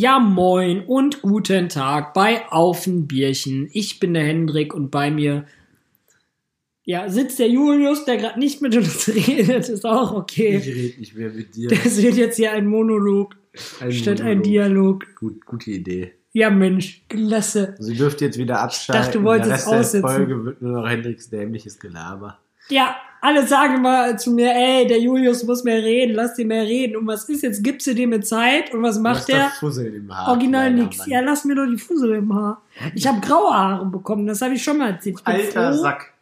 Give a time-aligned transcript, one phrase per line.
[0.00, 3.68] Ja, moin und guten Tag bei Auf ein Bierchen.
[3.72, 5.44] Ich bin der Hendrik und bei mir
[6.84, 10.58] ja, sitzt der Julius, der gerade nicht mit uns redet, ist auch okay.
[10.58, 11.68] Ich rede nicht mehr mit dir.
[11.70, 13.34] Das wird jetzt hier ein Monolog
[13.80, 14.44] Ein statt ein Monolog.
[14.44, 15.16] Dialog.
[15.16, 16.12] Gut, gute Idee.
[16.32, 17.74] Ja, Mensch, klasse.
[17.80, 19.04] Sie dürft jetzt wieder abschalten.
[19.04, 20.02] dachte, du wolltest Der Rest aussitzen.
[20.02, 22.38] der Folge wird nur noch Hendricks dämliches Gelaber.
[22.68, 26.62] Ja, alle sagen mal zu mir, ey, der Julius muss mehr reden, lass den mehr
[26.64, 26.96] reden.
[26.96, 27.62] Und was ist jetzt?
[27.64, 28.72] Gibst du dem mehr Zeit?
[28.72, 29.50] Und was macht der?
[29.58, 30.28] Fussel im Haar.
[30.28, 30.98] Original kleiner nix.
[30.98, 31.08] Mann.
[31.10, 32.62] Ja, lass mir doch die Fussel im Haar.
[32.94, 35.20] Ich habe graue Haare bekommen, das habe ich schon mal erzählt.
[35.24, 36.12] Alter froh, Sack.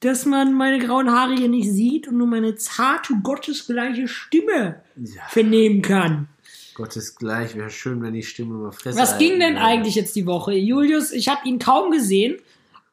[0.00, 5.22] dass man meine grauen Haare hier nicht sieht und nur meine zarte, gottesgleiche Stimme Ja,
[5.28, 6.28] vernehmen kann.
[6.74, 7.56] Gottes gleich.
[7.56, 10.52] Wäre schön, wenn die Stimme mal Fresse Was ging denn eigentlich jetzt die Woche?
[10.54, 12.36] Julius, ich habe ihn kaum gesehen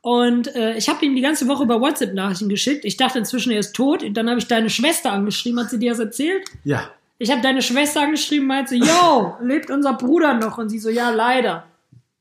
[0.02, 2.86] und äh, ich habe ihm die ganze Woche über WhatsApp Nachrichten geschickt.
[2.86, 4.02] Ich dachte inzwischen, er ist tot.
[4.02, 5.60] Und dann habe ich deine Schwester angeschrieben.
[5.60, 6.44] Hat sie dir das erzählt?
[6.64, 6.90] Ja.
[7.20, 10.58] Ich habe deine Schwester angeschrieben, meinte, yo, lebt unser Bruder noch?
[10.58, 11.68] Und sie so, ja, leider.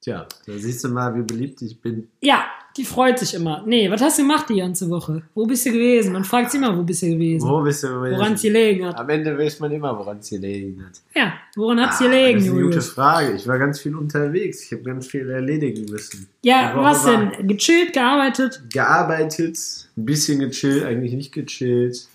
[0.02, 2.08] Tja, da siehst du mal, wie beliebt ich bin.
[2.20, 2.44] Ja,
[2.80, 3.62] die freut sich immer.
[3.66, 5.20] Nee, was hast du gemacht die ganze Woche?
[5.34, 6.14] Wo bist du gewesen?
[6.14, 7.46] Man fragt sich immer, wo bist du gewesen?
[7.46, 7.88] Wo bist du?
[7.88, 8.96] Woran es gelegen hat.
[8.96, 10.92] Am Ende weiß man immer, woran es gelegen hat.
[11.14, 12.80] Ja, woran Ah, gelegen, Das ist eine gute?
[12.80, 13.32] Frage.
[13.36, 14.64] Ich war ganz viel unterwegs.
[14.64, 16.26] Ich habe ganz viel erledigen müssen.
[16.42, 17.46] Ja, was denn?
[17.46, 18.62] Gechillt, gearbeitet?
[18.72, 19.58] Gearbeitet,
[19.96, 22.08] ein bisschen gechillt, eigentlich nicht gechillt.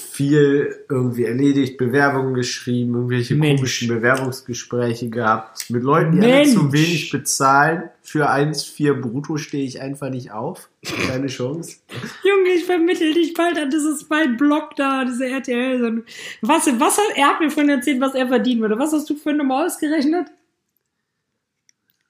[0.00, 3.56] Viel irgendwie erledigt, Bewerbungen geschrieben, irgendwelche Mensch.
[3.60, 5.68] komischen Bewerbungsgespräche gehabt.
[5.70, 6.52] Mit Leuten, die alle Mensch.
[6.54, 7.90] zu wenig bezahlen.
[8.02, 10.68] Für 1,4 brutto stehe ich einfach nicht auf.
[11.08, 11.76] Keine Chance.
[12.24, 15.78] Junge, ich vermittel dich bald an, das ist mein Blog da, diese RTL.
[15.78, 16.04] So ein-
[16.40, 18.78] Was, was hat, er hat mir vorhin erzählt, was er verdienen würde.
[18.78, 20.26] Was hast du für eine Nummer ausgerechnet?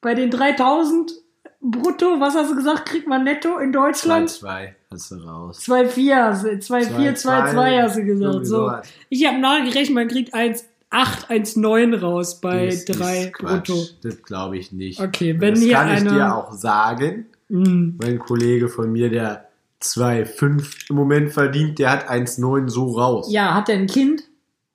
[0.00, 1.12] Bei den 3000
[1.60, 4.30] brutto, was hast du gesagt, kriegt man netto in Deutschland?
[4.30, 5.60] 2,2 hast du raus.
[5.60, 8.46] 2,4, hast du- 2,4, 2,2 hast du gesagt.
[8.46, 8.72] So.
[9.08, 13.68] Ich habe nachgerechnet, man kriegt 1,8, 1,9 raus bei Das 3 ist Quatsch.
[13.68, 13.84] brutto.
[14.02, 15.00] Das glaube ich nicht.
[15.00, 17.26] Okay, wenn das hier kann ich einer- dir auch sagen.
[17.48, 17.90] Mm.
[18.00, 19.46] Mein Kollege von mir, der
[19.80, 23.28] 2,5 im Moment verdient, der hat 1,9 so raus.
[23.30, 24.24] Ja, hat er ein Kind?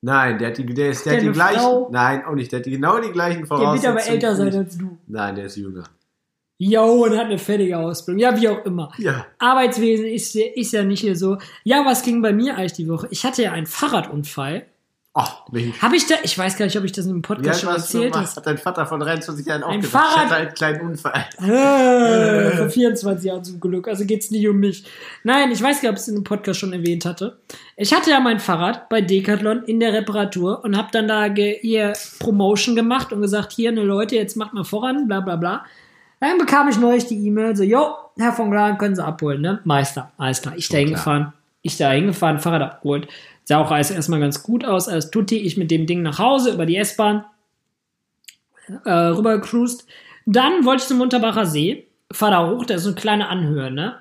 [0.01, 1.59] Nein, der hat die, der ist, der Der hat die eine gleichen.
[1.59, 1.89] Frau?
[1.91, 2.51] Nein, auch nicht.
[2.51, 3.95] Der hat die, genau die gleichen Der Voraussetzungen.
[3.95, 4.55] wird aber älter sein ich.
[4.55, 4.97] als du.
[5.07, 5.83] Nein, der ist jünger.
[6.57, 8.19] Jo, und hat eine fertige Ausbildung.
[8.19, 8.91] Ja, wie auch immer.
[8.97, 9.25] Ja.
[9.39, 11.37] Arbeitswesen ist, ist ja nicht hier so.
[11.63, 13.07] Ja, was ging bei mir eigentlich die Woche?
[13.11, 14.65] Ich hatte ja einen Fahrradunfall.
[15.17, 15.81] Ach, Mensch.
[15.81, 17.59] Habe ich da, ich weiß gar nicht, ob ich das in einem Wie Podcast alt
[17.61, 18.27] schon erzählt habe.
[18.27, 21.25] Hat dein Vater von 23 Jahren auch Ein gesagt, ich Fahrrad- hatte einen kleinen Unfall.
[21.41, 23.87] Äh, vor 24 Jahren zum Glück.
[23.87, 24.83] Also geht's nicht um mich.
[25.23, 27.37] Nein, ich weiß gar nicht, ob ich es in einem Podcast schon erwähnt hatte.
[27.77, 31.93] Ich hatte ja mein Fahrrad bei Decathlon in der Reparatur und habe dann da ihr
[32.19, 35.65] Promotion gemacht und gesagt, hier, ne Leute, jetzt macht mal voran, bla bla bla.
[36.19, 39.59] Dann bekam ich neulich die E-Mail, so, jo, Herr von Glan, können Sie abholen, ne?
[39.63, 40.55] Meister, alles klar.
[40.57, 43.07] Ich da hingefahren, ich da hingefahren, Fahrrad abgeholt.
[43.43, 45.37] Sah auch alles erstmal ganz gut aus, alles tutti.
[45.37, 47.25] Ich mit dem Ding nach Hause über die S-Bahn
[48.85, 49.85] äh, rüber gecruised.
[50.25, 53.69] Dann wollte ich zum Unterbacher See, fahr da hoch, da ist so eine kleine Anhöhe,
[53.69, 53.99] ne?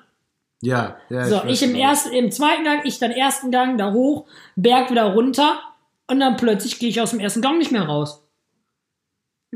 [0.61, 1.25] Ja, ja.
[1.25, 1.79] So, weiß ich im noch.
[1.79, 5.59] ersten, im zweiten Gang, ich dann ersten Gang da hoch, Berg wieder runter
[6.07, 8.24] und dann plötzlich gehe ich aus dem ersten Gang nicht mehr raus.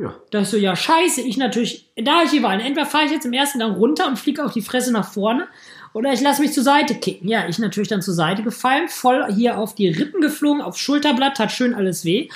[0.02, 0.16] Ja.
[0.32, 3.26] Da ist so, ja, scheiße, ich natürlich, da ich hier war, entweder fahre ich jetzt
[3.26, 5.48] im ersten Gang runter und fliege auf die Fresse nach vorne
[5.94, 7.28] oder ich lasse mich zur Seite kicken.
[7.28, 11.40] Ja, ich natürlich dann zur Seite gefallen, voll hier auf die Rippen geflogen, aufs Schulterblatt,
[11.40, 12.30] hat schön alles weh.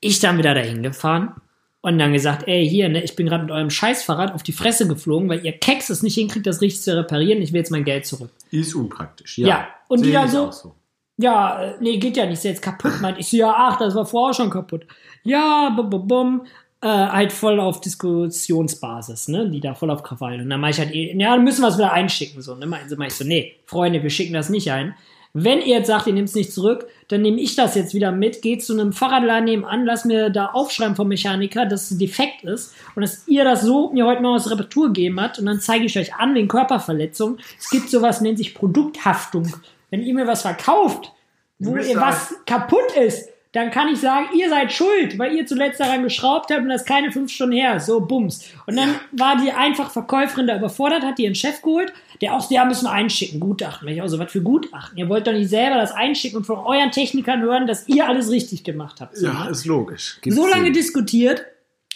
[0.00, 1.34] Ich dann wieder dahin gefahren
[1.80, 4.86] und dann gesagt, ey, hier, ne, ich bin gerade mit eurem Scheißfahrrad auf die Fresse
[4.86, 7.40] geflogen, weil ihr Keks es nicht hinkriegt, das richtig zu reparieren.
[7.40, 8.30] Ich will jetzt mein Geld zurück.
[8.50, 9.38] Ist unpraktisch.
[9.38, 9.48] Ja.
[9.48, 10.74] Ja, und die Sehe dann ich so- so.
[11.20, 13.00] Ja, äh, nee, geht ja nicht, ist jetzt kaputt.
[13.00, 14.86] Meint ich so, ja, ach, das war vorher schon kaputt.
[15.24, 16.46] Ja, bum, bum, bum.
[16.80, 20.40] Äh, halt voll auf Diskussionsbasis, ne, die da voll auf Krawall.
[20.40, 22.66] Und dann mach ich halt, eh, ja, dann müssen wir es wieder einschicken, so, ne,
[22.66, 24.94] meinen sie, mach ich so, nee, Freunde, wir schicken das nicht ein.
[25.32, 28.12] Wenn ihr jetzt sagt, ihr nehmt es nicht zurück, dann nehme ich das jetzt wieder
[28.12, 32.44] mit, geht zu einem Fahrradladen nebenan, lass mir da aufschreiben vom Mechaniker, dass es defekt
[32.44, 35.60] ist und dass ihr das so mir heute mal aus Reparatur gegeben habt und dann
[35.60, 37.38] zeige ich euch an wegen Körperverletzung.
[37.58, 39.52] Es gibt sowas, nennt sich Produkthaftung.
[39.90, 41.12] Wenn ihr mir was verkauft,
[41.58, 45.80] wo ihr was kaputt ist, dann kann ich sagen, ihr seid schuld, weil ihr zuletzt
[45.80, 47.86] daran geschraubt habt und das keine fünf Stunden her ist.
[47.86, 48.44] So, bums.
[48.66, 52.50] Und dann war die einfach Verkäuferin da überfordert, hat die ihren Chef geholt, der auch,
[52.50, 53.88] ja, müssen wir einschicken, Gutachten.
[53.88, 54.98] Ich auch so, was für Gutachten?
[54.98, 58.30] Ihr wollt doch nicht selber das einschicken und von euren Technikern hören, dass ihr alles
[58.30, 59.16] richtig gemacht habt.
[59.16, 59.50] So, Ja, ne?
[59.50, 60.18] ist logisch.
[60.20, 60.72] Gibt's so lange Sinn.
[60.74, 61.44] diskutiert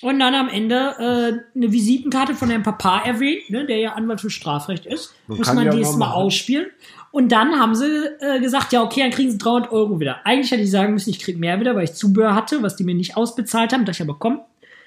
[0.00, 4.20] und dann am Ende äh, eine Visitenkarte von Herrn Papa erwähnt, ne, der ja Anwalt
[4.20, 5.14] für Strafrecht ist.
[5.26, 6.22] Man Muss man ja dieses mal mal machen.
[6.22, 6.66] ausspielen.
[7.12, 10.26] Und dann haben sie äh, gesagt, ja, okay, dann kriegen sie 300 Euro wieder.
[10.26, 12.84] Eigentlich hätte ich sagen müssen, ich krieg mehr wieder, weil ich Zubehör hatte, was die
[12.84, 13.84] mir nicht ausbezahlt haben.
[13.84, 14.40] Da ich aber, komm,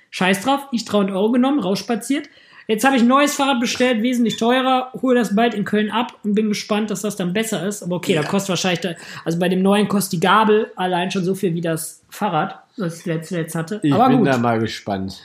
[0.10, 2.28] scheiß drauf, ich 300 Euro genommen, rausspaziert.
[2.68, 6.18] Jetzt habe ich ein neues Fahrrad bestellt, wesentlich teurer, hole das bald in Köln ab
[6.24, 7.84] und bin gespannt, dass das dann besser ist.
[7.84, 11.24] Aber okay, da kostet wahrscheinlich, da, also bei dem neuen kostet die Gabel allein schon
[11.24, 13.80] so viel wie das Fahrrad, das ich letzt, letzt hatte.
[13.84, 15.22] Ich Aber bin gut, da mal gespannt,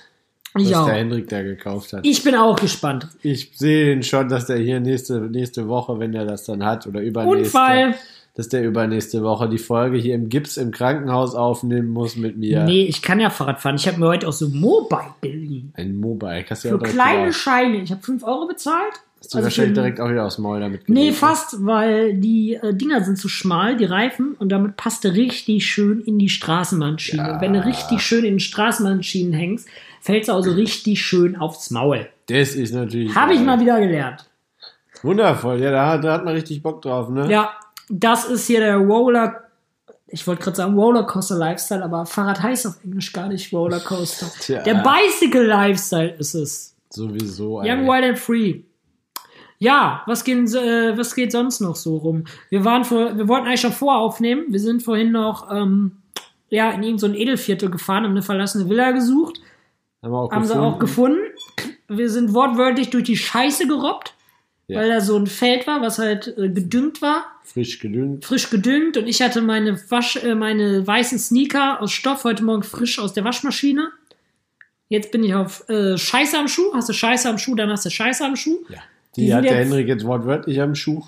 [0.54, 0.86] was auch.
[0.86, 2.06] der Hendrik da gekauft hat.
[2.06, 3.08] Ich bin auch gespannt.
[3.22, 6.86] Ich sehe ihn schon, dass der hier nächste, nächste Woche, wenn er das dann hat,
[6.86, 7.94] oder übernächste, Unfall.
[8.34, 12.64] dass der übernächste Woche die Folge hier im Gips im Krankenhaus aufnehmen muss mit mir.
[12.64, 13.76] Nee, ich kann ja Fahrrad fahren.
[13.76, 15.72] Ich habe mir heute auch so Mobile geliehen.
[15.76, 16.44] Ein Mobile.
[16.48, 17.82] Hast du ja Für kleine wieder- Scheine.
[17.82, 18.92] Ich habe 5 Euro bezahlt.
[19.22, 21.28] Hast du Also wahrscheinlich für- direkt auch wieder aus dem Maul damit Nee, gelegt, ne?
[21.28, 25.66] fast, weil die äh, Dinger sind zu schmal, die Reifen, und damit passt du richtig
[25.66, 27.22] schön in die Straßenbahnschiene.
[27.22, 27.34] Ja.
[27.34, 29.68] Und wenn du richtig schön in den Straßenbahnschienen hängst,
[30.00, 32.08] fällst du also richtig schön aufs Maul.
[32.26, 33.14] Das ist natürlich.
[33.14, 34.24] Habe ich mal wieder gelernt.
[35.02, 35.60] Wundervoll.
[35.60, 37.30] Ja, da hat, da hat man richtig Bock drauf, ne?
[37.30, 37.52] Ja,
[37.88, 39.44] das ist hier der Roller.
[40.08, 44.26] Ich wollte gerade sagen Rollercoaster Lifestyle, aber Fahrrad heißt auf Englisch gar nicht Rollercoaster.
[44.40, 44.62] Tja.
[44.62, 46.76] Der Bicycle Lifestyle ist es.
[46.90, 47.58] Sowieso.
[47.58, 47.86] Young, ey.
[47.86, 48.62] Wild and Free.
[49.58, 52.24] Ja, was, gehen, äh, was geht sonst noch so rum?
[52.48, 54.46] Wir waren vor, wir wollten eigentlich schon voraufnehmen.
[54.48, 56.00] Wir sind vorhin noch ähm,
[56.48, 59.40] ja, in irgendein so ein Edelviertel gefahren, haben eine verlassene Villa gesucht.
[60.02, 61.18] Haben wir auch Haben sie auch gefunden.
[61.88, 64.14] Wir sind wortwörtlich durch die Scheiße gerobbt,
[64.68, 64.80] Ja.
[64.80, 68.24] weil da so ein Feld war, was halt äh, gedüngt war, Frisch gedüngt.
[68.24, 68.96] frisch gedüngt.
[68.96, 73.12] Und ich hatte meine, Wasch, äh, meine weißen Sneaker aus Stoff heute Morgen frisch aus
[73.12, 73.90] der Waschmaschine.
[74.88, 76.72] Jetzt bin ich auf äh, Scheiße am Schuh.
[76.74, 78.58] Hast du Scheiße am Schuh, dann hast du Scheiße am Schuh.
[78.68, 78.78] Ja.
[79.16, 81.02] Die Die, hat der Henrik jetzt wortwörtlich am Schuh.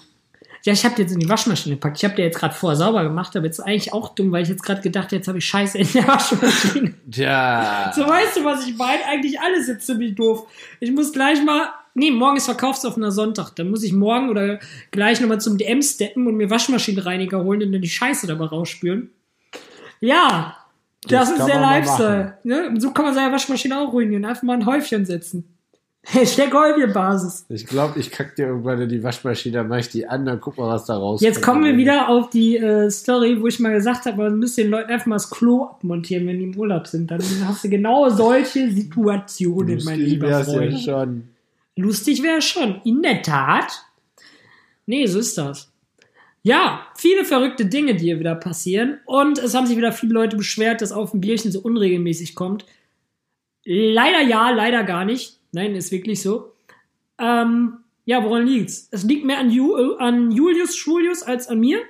[0.65, 1.97] Ja, ich habe jetzt in die Waschmaschine gepackt.
[1.99, 4.45] Ich habe dir jetzt gerade vorher sauber gemacht, aber jetzt ist eigentlich auch dumm, weil
[4.45, 6.95] ich jetzt gerade gedacht, jetzt habe ich Scheiße in der Waschmaschine.
[7.11, 7.93] Tja.
[7.95, 9.05] So weißt du, was ich meine?
[9.07, 10.47] Eigentlich alles jetzt ziemlich doof.
[10.79, 11.69] Ich muss gleich mal.
[11.95, 13.51] Nee, morgen ist verkaufsoffener Sonntag.
[13.57, 14.61] Dann muss ich morgen oder
[14.93, 19.11] gleich nochmal zum DM steppen und mir Waschmaschinenreiniger holen und dann die Scheiße dabei rausspülen.
[20.01, 20.57] Ja,
[21.09, 22.39] das, Das ist der Lifestyle.
[22.45, 22.69] Ne?
[22.69, 24.25] Und so kann man seine Waschmaschine auch ruinieren.
[24.25, 25.52] Einfach mal ein Häufchen setzen.
[26.05, 27.47] Hashtag Häufchenbasis.
[27.49, 30.41] Ich glaube, ich kack dir irgendwann in die Waschmaschine, dann mach ich die an, dann
[30.41, 31.23] guck mal, was da rauskommt.
[31.23, 34.63] Jetzt kommen wir wieder auf die äh, Story, wo ich mal gesagt habe, man müsste
[34.63, 37.11] den Leuten einfach mal das Klo abmontieren, wenn die im Urlaub sind.
[37.11, 40.73] Dann hast du genau solche Situationen, mein lieber Freund.
[40.73, 41.29] ja schon.
[41.77, 42.81] Lustig wäre schon.
[42.85, 43.85] In der Tat.
[44.87, 45.71] Nee, so ist das.
[46.43, 48.99] Ja, viele verrückte Dinge, die hier wieder passieren.
[49.07, 52.67] Und es haben sich wieder viele Leute beschwert, dass auf dem Bierchen so unregelmäßig kommt.
[53.65, 55.39] Leider ja, leider gar nicht.
[55.53, 56.53] Nein, ist wirklich so.
[57.19, 58.89] Ähm, ja, woran liegt's?
[58.91, 61.81] Es liegt mehr an, Ju äh, an Julius Schwulius als an mir,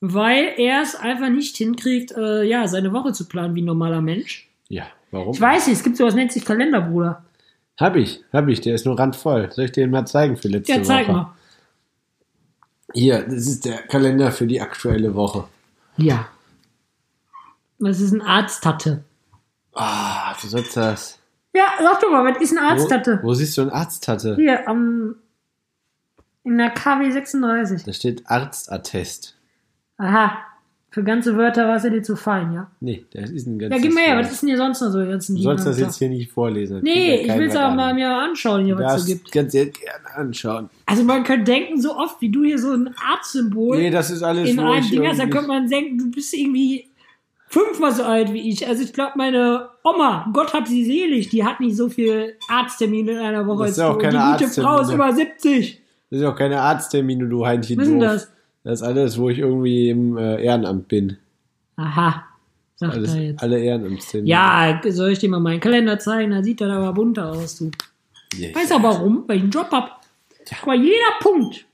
[0.00, 4.00] weil er es einfach nicht hinkriegt, äh, ja, seine Woche zu planen wie ein normaler
[4.00, 4.48] Mensch.
[4.68, 5.32] Ja, warum?
[5.32, 7.24] Ich weiß nicht, es gibt sowas, nennt sich Kalender, Bruder.
[7.78, 9.50] Hab ich, hab ich, der ist nur randvoll.
[9.52, 11.12] Soll ich dir den mal zeigen für letzte Ja, zeig Woche?
[11.16, 11.34] mal.
[12.94, 15.44] Hier, das ist der Kalender für die aktuelle Woche.
[15.96, 16.28] Ja.
[17.78, 19.02] Was ist ein Arzthatte?
[19.72, 21.18] Ah, wie soll's das?
[21.54, 23.20] Ja, sag doch mal, was ist ein Wo, Arzthatte?
[23.22, 24.36] wo siehst du einen Arzthatte?
[24.36, 25.16] Hier, am.
[26.44, 27.84] in der KW 36.
[27.84, 29.36] Da steht Arztattest.
[29.98, 30.38] Aha.
[30.90, 32.70] Für ganze Wörter war es ja dir zu fein, ja?
[32.80, 34.90] Nee, das ist ein Ja, ganzes gib mir her, was ist denn hier sonst noch
[34.90, 34.98] so?
[34.98, 36.74] ganzen Du sollst das jetzt hier nicht vorlesen.
[36.76, 37.76] das Nee, ja ich will es an.
[37.76, 39.34] mal mir anschauen, hier, was es so gibt.
[39.34, 40.68] du jetzt gerne anschauen.
[40.84, 44.22] Also man könnte denken, so oft wie du hier so ein Arztsymbol Nee, das ist
[44.22, 46.84] alles, in wo einem Ding hast, irgendwie- könnte man denken, du bist irgendwie
[47.52, 48.66] fünfmal so alt wie ich.
[48.66, 53.12] Also ich glaube, meine Oma, Gott hab sie selig, die hat nicht so viel Arzttermine
[53.12, 55.80] in einer Woche Das ist ja auch keine Die gute Frau ist über 70.
[56.10, 58.32] Das ist auch keine Arzttermine, du Heinchen Was ist denn das?
[58.64, 61.18] Das ist alles, wo ich irgendwie im äh, Ehrenamt bin.
[61.76, 62.24] Aha,
[62.76, 63.42] sagt Alles, er jetzt.
[63.42, 64.30] alle Ehrenamtstermine.
[64.30, 66.30] Ja, soll ich dir mal meinen Kalender zeigen?
[66.30, 67.70] Da sieht er aber bunter aus, du.
[68.34, 68.54] Yes.
[68.54, 69.24] Weißt du warum?
[69.26, 70.00] Weil ich einen Job hab.
[70.48, 71.66] Guck mal, jeder Punkt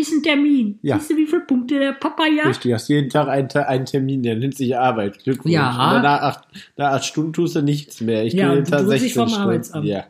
[0.00, 0.78] ist ein Termin.
[0.82, 0.96] Ja.
[0.96, 2.44] Weißt du, wie viele Punkte der Papa ja?
[2.44, 5.22] Richtig, hast jeden Tag einen, einen Termin, der nennt sich Arbeit.
[5.22, 5.52] Glückwunsch.
[5.52, 5.68] Ja.
[5.68, 6.44] Und danach acht,
[6.76, 8.24] nach acht Stunden tust du nichts mehr.
[8.24, 9.42] Ich Ja, tue jeden Tag du drückst 16 dich vom Stunden.
[9.42, 9.86] Arbeitsamt.
[9.86, 10.04] Ja.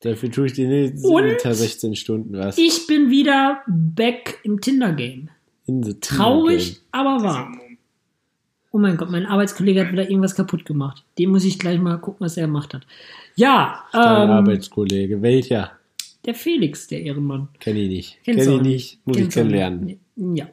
[0.00, 1.38] Dafür tue ich dir jeden?
[1.38, 2.56] Tag 16 Stunden was.
[2.56, 5.28] Ich bin wieder back im Tinder-Game.
[5.66, 7.52] In the Traurig, aber wahr.
[8.70, 11.02] Oh mein Gott, mein Arbeitskollege hat wieder irgendwas kaputt gemacht.
[11.18, 12.86] Dem muss ich gleich mal gucken, was er gemacht hat.
[13.34, 15.20] Ja, Dein ähm, Arbeitskollege.
[15.20, 15.72] Welcher?
[16.28, 17.48] Der Felix, der Ehrenmann.
[17.58, 18.18] Kenne ich nicht.
[18.22, 18.98] Kenne ich nicht.
[19.06, 19.98] Muss ich Kennst kennenlernen.
[20.16, 20.46] Ja.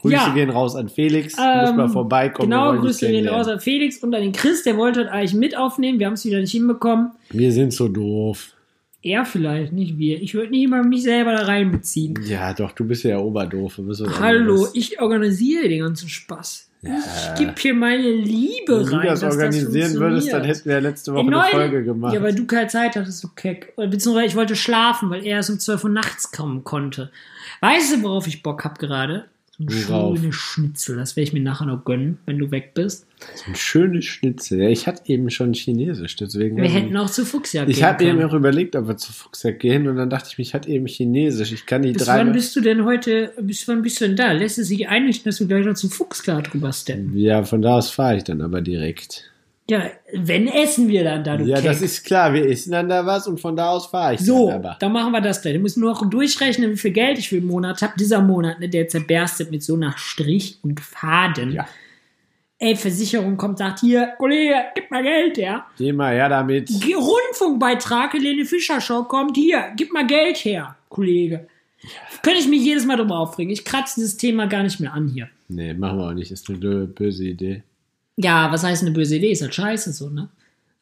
[0.00, 0.34] Grüße Ja.
[0.34, 1.34] gehen raus an Felix.
[1.36, 2.50] Muss Ähm, mal vorbeikommen.
[2.50, 5.32] wir Genau, Grüße gehen raus an Felix und an den Chris, der wollte heute eigentlich
[5.34, 5.98] mit aufnehmen.
[5.98, 7.12] Wir haben es wieder nicht hinbekommen.
[7.30, 8.52] Wir sind so doof.
[9.00, 10.20] Er vielleicht, nicht wir.
[10.20, 12.18] Ich würde nicht mal mich selber da reinbeziehen.
[12.26, 13.80] Ja, doch, du bist ja Oberdoof.
[14.20, 16.70] Hallo, ich organisiere den ganzen Spaß.
[16.84, 19.06] Ich gebe hier meine Liebe Wenn du rein.
[19.06, 22.14] das dass organisieren würdest, dann hätten wir ja letzte Woche In eine Folge gemacht.
[22.14, 23.74] Ja, weil du keine Zeit hattest, du Keck.
[23.76, 27.10] Beziehungsweise ich wollte schlafen, weil er erst um 12 Uhr nachts kommen konnte.
[27.60, 29.24] Weißt du, worauf ich Bock hab gerade?
[29.56, 30.18] So ein Worauf?
[30.18, 30.96] schönes Schnitzel.
[30.96, 33.06] Das werde ich mir nachher noch gönnen, wenn du weg bist.
[33.36, 34.60] So ein schönes Schnitzel.
[34.60, 36.56] Ja, ich hatte eben schon Chinesisch, deswegen.
[36.56, 39.60] Wir hätten auch zu Fuchsjagd ich gehen habe eben auch überlegt, ob wir zu Fuchsjagd
[39.60, 41.52] gehen und dann dachte ich mir, ich hatte eben Chinesisch.
[41.52, 42.18] Ich kann die Bis drei.
[42.18, 44.32] wann bist du denn heute, bis wann bist du denn da?
[44.32, 47.16] Lässt es sich einrichten, dass wir gleich noch zum Fuchsjagd rüber steppen?
[47.16, 49.30] ja, von da aus fahre ich dann aber direkt.
[49.70, 51.64] Ja, wenn essen wir dann da, du ja, Keck.
[51.64, 52.34] das ist klar.
[52.34, 54.76] Wir essen dann da was und von da aus fahre ich So, dann aber.
[54.78, 55.54] dann machen wir das gleich.
[55.54, 57.94] Du musst nur noch durchrechnen, wie viel Geld ich für den Monat habe.
[57.98, 61.52] Dieser Monat, ne, der zerberstet mit so nach Strich und Faden.
[61.52, 61.66] Ja.
[62.58, 65.66] Ey, Versicherung kommt, sagt, hier, Kollege, gib mal Geld, ja.
[65.78, 66.70] Geh mal her damit.
[66.70, 71.46] Rundfunkbeitrag, Helene Fischer Show kommt, hier, gib mal Geld her, Kollege.
[72.22, 73.52] Könnte ich mich jedes Mal drüber aufregen.
[73.52, 75.28] Ich kratze dieses Thema gar nicht mehr an hier.
[75.48, 76.30] Nee, machen wir auch nicht.
[76.30, 77.62] Ist eine böse Idee.
[78.16, 79.32] Ja, was heißt eine böse Idee?
[79.32, 80.28] Ist halt scheiße so, ne?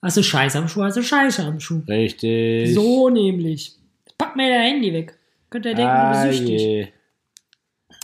[0.03, 1.81] Hast du Scheiße am Schuh, hast du Scheiße am Schuh.
[1.87, 2.75] Richtig.
[2.75, 3.77] So nämlich.
[4.19, 5.17] Pack mir dein Handy weg.
[5.49, 6.61] Könnt ihr denken, du ah, bist süchtig.
[6.61, 6.89] je.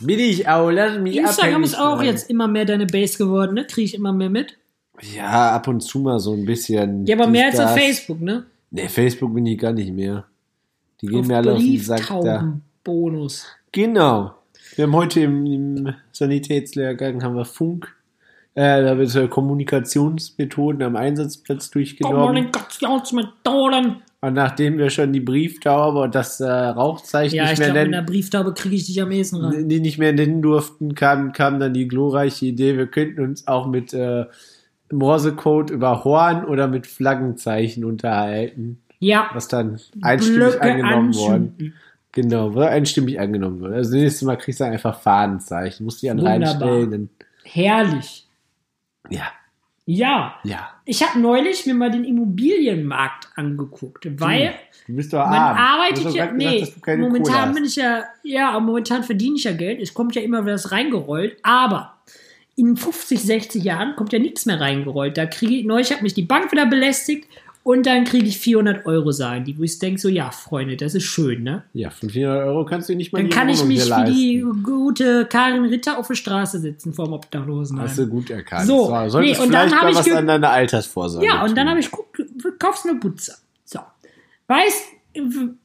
[0.03, 3.65] Bin ich auch, lass mich Instagram ist auch jetzt immer mehr deine Base geworden, ne?
[3.65, 4.57] Kriege ich immer mehr mit.
[5.15, 7.05] Ja, ab und zu mal so ein bisschen.
[7.05, 7.73] Ja, aber mehr als auf.
[7.73, 8.45] Facebook, ne?
[8.71, 10.25] Nee, Facebook bin ich gar nicht mehr.
[11.01, 12.15] Die gehen auf mir alle auf den Sack da.
[12.15, 13.45] Brieftaubenbonus.
[13.71, 14.35] Genau.
[14.75, 17.93] Wir haben heute im, im Sanitätslehrgang haben wir Funk,
[18.55, 22.19] äh, da wird so Kommunikationsmethoden am Einsatzplatz durchgenommen.
[22.19, 23.97] Kommunikationsmethoden.
[24.21, 27.79] Und nachdem wir schon die Brieftaube und das äh, Rauchzeichen Ja, ich nicht mehr glaube,
[27.79, 29.69] mit einer nennen, Brieftaube kriege ich dich am ehesten rein.
[29.69, 33.65] die nicht mehr nennen durften, kam, kam dann die glorreiche Idee, wir könnten uns auch
[33.67, 34.25] mit äh,
[34.91, 41.33] Morsecode über Horn oder mit Flaggenzeichen unterhalten, Ja, was dann einstimmig Blöcke angenommen worden.
[41.33, 41.73] anzünden.
[42.11, 43.73] Genau, weil einstimmig angenommen wird.
[43.73, 47.09] Also nächstes Mal kriegst du einfach Fadenzeichen, musst die an reinstellen.
[47.43, 48.25] Herrlich.
[49.09, 49.31] Ja,
[49.85, 50.69] Ja, ja.
[50.85, 54.53] ich habe neulich mir mal den Immobilienmarkt angeguckt, weil
[54.87, 59.03] Du bist doch man arbeitet ja, gesagt, nee, keine momentan bin ich ja, ja, momentan
[59.03, 61.99] verdiene ich ja Geld, es kommt ja immer wieder was reingerollt, aber
[62.55, 65.17] in 50, 60 Jahren kommt ja nichts mehr reingerollt.
[65.17, 67.27] Da kriege ich, neulich hat mich die Bank wieder belästigt
[67.63, 70.95] und dann kriege ich 400 Euro sein, die wo ich denke so, ja, Freunde, das
[70.95, 71.63] ist schön, ne?
[71.73, 75.25] Ja, für 400 Euro kannst du nicht mal Dann kann ich mich wie die gute
[75.25, 77.87] Karin Ritter auf der Straße sitzen vorm Obdachlosenheim.
[77.87, 78.67] Hast du gut erkannt.
[78.67, 81.55] So, solltest nee, und dann vielleicht hab mal ich was an deiner Altersvorsorge Ja, und
[81.55, 81.69] dann tun.
[81.69, 82.17] habe ich guckt,
[82.59, 83.35] kaufst eine Butze.
[83.65, 83.79] So.
[84.47, 84.85] Weißt,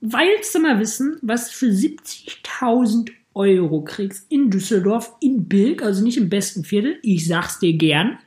[0.00, 6.18] willst du mal wissen, was für 70.000 Euro kriegst in Düsseldorf, in Bilk, also nicht
[6.18, 8.18] im besten Viertel, ich sag's dir gern,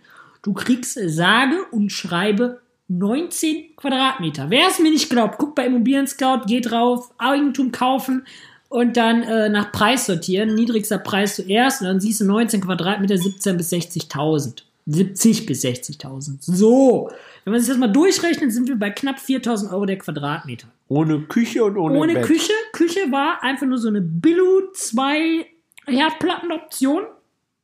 [0.42, 4.50] du kriegst sage und schreibe 19 Quadratmeter.
[4.50, 8.26] Wer es mir nicht glaubt, guckt bei Immobilien Scout, geht drauf, Eigentum kaufen
[8.70, 10.56] und dann äh, nach Preis sortieren.
[10.56, 14.64] Niedrigster Preis zuerst und dann siehst du 19 Quadratmeter, 17 bis 60.000.
[14.88, 16.38] 70 bis 60.000.
[16.40, 17.12] So,
[17.44, 20.68] wenn man sich das mal durchrechnet, sind wir bei knapp 4.000 Euro der Quadratmeter.
[20.88, 22.26] Ohne Küche und ohne, Ohne Bett.
[22.26, 22.54] Küche.
[22.72, 25.46] Küche war einfach nur so eine Billo 2
[25.88, 27.04] Herdplattenoption.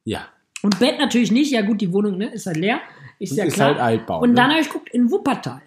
[0.03, 0.27] Ja.
[0.61, 1.51] Und Bett natürlich nicht.
[1.51, 2.79] Ja gut, die Wohnung ne, ist halt leer.
[3.23, 3.69] Ist ja ist klar.
[3.69, 4.21] halt Altbau.
[4.21, 4.35] Und ne?
[4.35, 5.61] dann habe ich geguckt, in Wuppertal.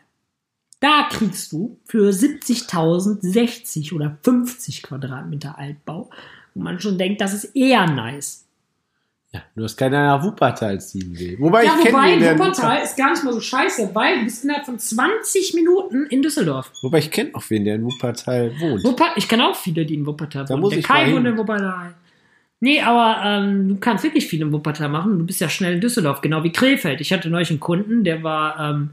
[0.81, 6.11] Da kriegst du für 70.000 60 oder 50 Quadratmeter Altbau,
[6.55, 8.45] wo man schon denkt, das ist eher nice.
[9.33, 11.37] ja, nur dass keiner nach Wuppertal ziehen will.
[11.41, 14.25] Wobei ja, ich kenne wobei in Wuppertal ist gar nicht mal so scheiße, weil du
[14.25, 16.71] bist innerhalb von 20 Minuten in Düsseldorf.
[16.83, 18.85] Wobei ich kenne auch wen, der in Wuppertal wohnt.
[18.85, 20.61] Wuppertal, ich kenne auch viele, die in Wuppertal Da wohnen.
[20.61, 21.95] muss Der ich Kai wohnt in Wuppertal.
[22.61, 25.19] Nee, aber ähm, du kannst wirklich viel in Wuppertal machen.
[25.19, 27.01] Du bist ja schnell in Düsseldorf, genau wie Krefeld.
[27.01, 28.91] Ich hatte neulich einen Kunden, der war, ähm,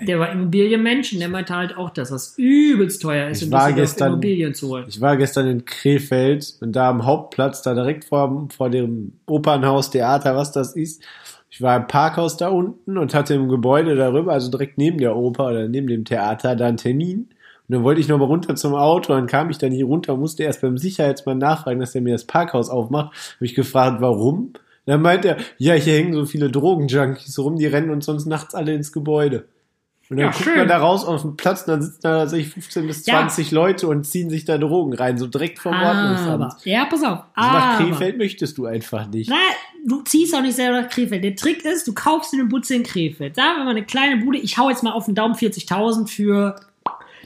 [0.00, 3.52] der war Immobilienmensch und der meinte halt auch, dass das übelst teuer ist, Ich in
[3.52, 4.84] war Düsseldorf gestern- Immobilien zu holen.
[4.88, 9.90] Ich war gestern in Krefeld und da am Hauptplatz, da direkt vor, vor dem Opernhaus,
[9.90, 11.02] Theater, was das ist.
[11.50, 15.16] Ich war im Parkhaus da unten und hatte im Gebäude darüber, also direkt neben der
[15.16, 17.28] Oper oder neben dem Theater, da einen Termin.
[17.68, 20.16] Und dann wollte ich noch mal runter zum Auto, dann kam ich dann hier runter,
[20.16, 23.08] musste erst beim Sicherheitsmann nachfragen, dass er mir das Parkhaus aufmacht.
[23.36, 24.54] Habe ich gefragt, warum?
[24.86, 28.54] Dann meint er, ja, hier hängen so viele Drogenjunkies rum, die rennen uns sonst nachts
[28.54, 29.44] alle ins Gebäude.
[30.10, 30.56] Und dann Ja, guckt schön.
[30.56, 33.18] man da raus auf den Platz, und dann sitzen da tatsächlich 15 bis Ja.
[33.18, 36.54] 20 Leute und ziehen sich da Drogen rein, so direkt vom Ordnungsamt.
[36.64, 37.18] ja, pass auf.
[37.34, 39.28] Also nach Aber, Krefeld möchtest du einfach nicht.
[39.28, 39.36] na,
[39.86, 41.22] du ziehst auch nicht selber nach Krefeld.
[41.22, 43.36] Der Trick ist, du kaufst dir eine Butze in Krefeld.
[43.36, 44.38] Sagen wir mal eine kleine Bude.
[44.38, 46.56] Ich hau jetzt mal auf den Daumen 40.000 für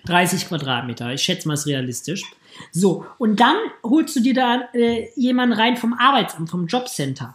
[0.06, 1.12] 30 Quadratmeter.
[1.12, 2.22] Ich schätze mal, ist realistisch.
[2.70, 7.34] So, und dann holst du dir da äh, jemanden rein vom Arbeitsamt, vom Jobcenter.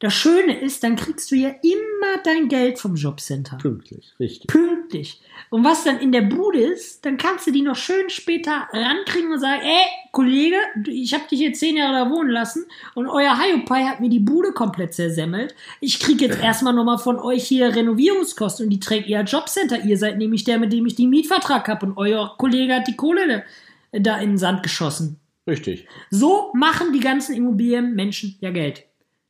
[0.00, 3.56] Das Schöne ist, dann kriegst du ja immer dein Geld vom Jobcenter.
[3.58, 4.48] Pünktlich, richtig.
[4.48, 5.22] Pünktlich.
[5.50, 9.32] Und was dann in der Bude ist, dann kannst du die noch schön später rankriegen
[9.32, 10.56] und sagen, ey, Kollege,
[10.88, 14.20] ich habe dich hier zehn Jahre da wohnen lassen und euer Hiopai hat mir die
[14.20, 15.54] Bude komplett zersemmelt.
[15.80, 19.84] Ich kriege jetzt erstmal nochmal von euch hier Renovierungskosten und die trägt ihr Jobcenter.
[19.84, 22.96] Ihr seid nämlich der, mit dem ich den Mietvertrag habe und euer Kollege hat die
[22.96, 23.44] Kohle
[23.92, 25.20] da in den Sand geschossen.
[25.46, 25.86] Richtig.
[26.10, 28.84] So machen die ganzen Immobilienmenschen ja Geld.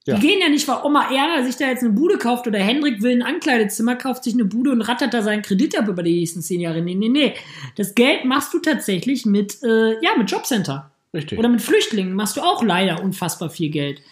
[0.07, 0.17] Ja.
[0.17, 3.01] Die gehen ja nicht, weil Oma Erna sich da jetzt eine Bude kauft oder Hendrik
[3.01, 6.19] will ein Ankleidezimmer, kauft sich eine Bude und rattert da seinen Kredit ab über die
[6.19, 6.83] nächsten zehn Jahre.
[6.83, 7.33] Nee, nee, nee.
[7.77, 10.91] Das Geld machst du tatsächlich mit, äh, ja, mit Jobcenter.
[11.15, 11.39] Richtig.
[11.39, 14.03] Oder mit Flüchtlingen machst du auch leider unfassbar viel Geld.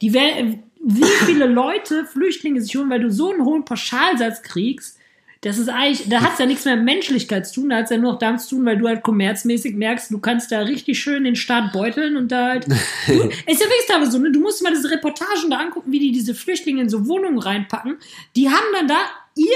[0.00, 0.54] Die, wer-
[0.88, 4.98] wie viele Leute Flüchtlinge sich holen, weil du so einen hohen Pauschalsatz kriegst,
[5.42, 7.84] das ist eigentlich, da hat es ja nichts mehr mit Menschlichkeit zu tun, da hat
[7.84, 10.60] es ja nur noch damit zu tun, weil du halt kommerzmäßig merkst, du kannst da
[10.60, 12.66] richtig schön den Staat beuteln und da halt.
[13.06, 14.32] Du, ist ja wirklich aber so, ne?
[14.32, 17.98] Du musst mal diese Reportagen da angucken, wie die diese Flüchtlinge in so Wohnungen reinpacken.
[18.34, 18.96] Die haben dann da,
[19.36, 19.46] ihr,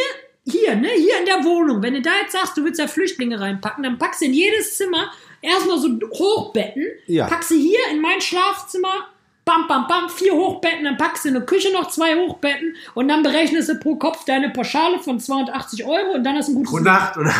[0.46, 3.40] hier, ne, hier in der Wohnung, wenn du da jetzt sagst, du willst da Flüchtlinge
[3.40, 5.10] reinpacken, dann packst du in jedes Zimmer
[5.42, 7.26] erstmal so Hochbetten, Ja.
[7.26, 9.08] packst sie hier in mein Schlafzimmer,
[9.50, 13.08] bam, bam, bam, vier Hochbetten, dann packst du in der Küche noch zwei Hochbetten und
[13.08, 16.54] dann berechnest du pro Kopf deine Pauschale von 280 Euro und dann hast du ein
[16.56, 17.34] gutes Pro Nacht, oder?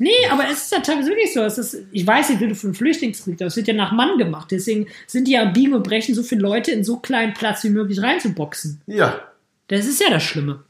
[0.00, 1.40] Nee, aber es ist ja teilweise wirklich so.
[1.40, 4.16] Es ist, ich weiß nicht, wie du für einen Flüchtlingskrieg, das wird ja nach Mann
[4.16, 4.48] gemacht.
[4.50, 7.70] Deswegen sind die ja Biegen und Brechen, so viele Leute in so kleinen Platz wie
[7.70, 8.80] möglich reinzuboxen.
[8.86, 9.20] Ja.
[9.66, 10.62] Das ist ja das Schlimme.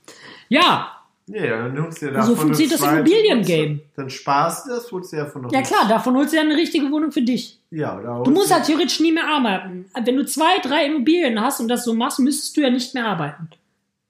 [0.49, 0.98] Ja,
[1.29, 3.81] Ja, ja, dann holst du ja So davon funktioniert eine das Immobilien-Game.
[3.97, 6.43] Dann sparst du das, holst du ja von noch ja klar, davon holst du ja
[6.43, 7.59] eine richtige Wohnung für dich.
[7.71, 9.87] Ja, oder Du musst halt theoretisch nie mehr arbeiten.
[10.05, 13.07] Wenn du zwei, drei Immobilien hast und das so machst, müsstest du ja nicht mehr
[13.07, 13.49] arbeiten.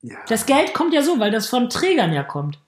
[0.03, 2.59] ja, Das Geld kommt ja so, weil das von Trägern ja kommt.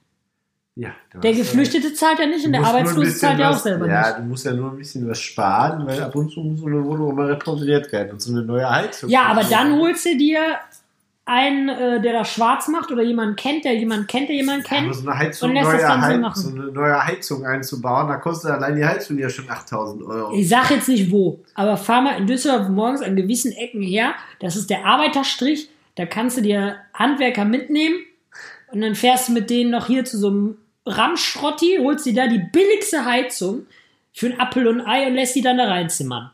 [0.75, 3.87] ja, Der hast ja- Geflüchtete zahlt ja nicht und der Arbeitslose zahlt ja auch selber
[3.87, 4.19] Ja, nicht.
[4.19, 6.83] du musst ja nur ein bisschen was sparen, weil ab und zu muss so eine
[6.85, 9.11] Wohnung immer repariert werden und so eine neue Heizung.
[9.11, 10.40] Ja, aber dann holst du dir
[11.30, 14.92] einen, äh, der das schwarz macht oder jemanden kennt, der jemanden kennt, der jemanden kennt.
[14.94, 16.42] so eine Heizung, und lässt neue das dann so Heiz- machen.
[16.42, 20.34] so eine neue Heizung einzubauen, da kostet allein die Heizung ja schon 8000 Euro.
[20.34, 24.14] Ich sag jetzt nicht wo, aber fahr mal in Düsseldorf morgens an gewissen Ecken her.
[24.40, 25.70] Das ist der Arbeiterstrich.
[25.94, 27.96] Da kannst du dir Handwerker mitnehmen
[28.72, 30.56] und dann fährst du mit denen noch hier zu so einem
[30.87, 33.66] Ramschrotti, holst dir da die billigste Heizung
[34.12, 36.30] für ein Apfel und ein Ei und lässt die dann da reinzimmern.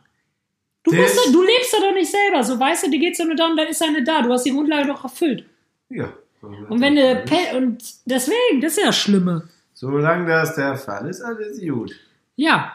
[0.86, 3.34] Du, da- du lebst da doch nicht selber, so weißt du, dir geht's doch nur
[3.36, 4.22] darum, dann ist eine da.
[4.22, 5.44] Du hast die Grundlage doch erfüllt.
[5.90, 6.12] Ja.
[6.42, 7.24] Und wenn du
[7.56, 9.48] und deswegen, das ist ja das Schlimme.
[9.74, 11.92] Solange das der Fall ist, alles gut.
[12.36, 12.74] Ja.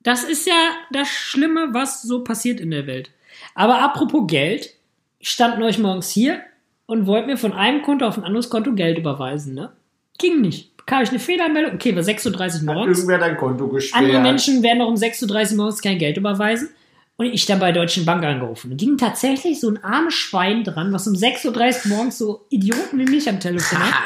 [0.00, 3.10] Das ist ja das Schlimme, was so passiert in der Welt.
[3.54, 4.70] Aber apropos Geld,
[5.18, 6.40] ich stand neulich morgens hier
[6.86, 9.72] und wollte mir von einem Konto auf ein anderes Konto Geld überweisen, ne?
[10.18, 10.76] Ging nicht.
[10.76, 11.74] Bekam ich eine Fehlermeldung.
[11.74, 12.98] Okay, war 6.30 Uhr Hat morgens.
[12.98, 14.02] irgendwer dein Konto gesperrt?
[14.02, 16.70] Andere Menschen werden noch um 6.30 Uhr morgens kein Geld überweisen.
[17.28, 18.72] Und ich dann bei Deutschen Bank angerufen.
[18.72, 22.98] Und ging tatsächlich so ein armes Schwein dran, was um 6.30 Uhr morgens so Idioten
[22.98, 23.94] wie mich am Telefon hat.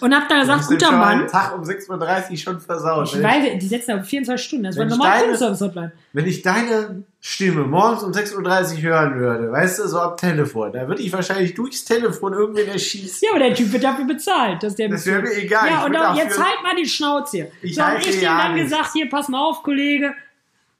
[0.00, 1.28] Und hab da gesagt, guter Mann.
[1.28, 3.06] Tag um 6.30 Uhr schon versaut.
[3.14, 4.64] Ich weiß, die setzen aber 24 Stunden.
[4.64, 5.92] Das war Wenn ich normal deine- Kundenservice-Hotline.
[6.12, 10.72] Wenn ich deine Stimme morgens um 6.30 Uhr hören würde, weißt du, so am Telefon,
[10.72, 13.18] da würde ich wahrscheinlich durchs Telefon irgendwen erschießen.
[13.22, 14.60] Ja, aber der Typ wird dafür bezahlt.
[14.64, 15.68] Dass der Das wäre mir egal.
[15.68, 17.52] Ja, und auch, dafür- jetzt halt mal die Schnauze hier.
[17.62, 18.64] Ich so, halte ich ja ihm dann nicht.
[18.64, 20.14] gesagt, hier, pass mal auf, Kollege.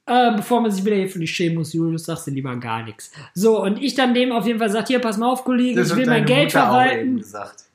[0.07, 2.81] Äh, bevor man sich wieder hier für die schämen muss, Julius, sagst du lieber gar
[2.83, 3.11] nichts.
[3.33, 5.91] So, und ich dann dem auf jeden Fall sagt, hier, pass mal auf, Kollege, Das
[5.91, 7.23] ich will mein Geld Mutter verwalten.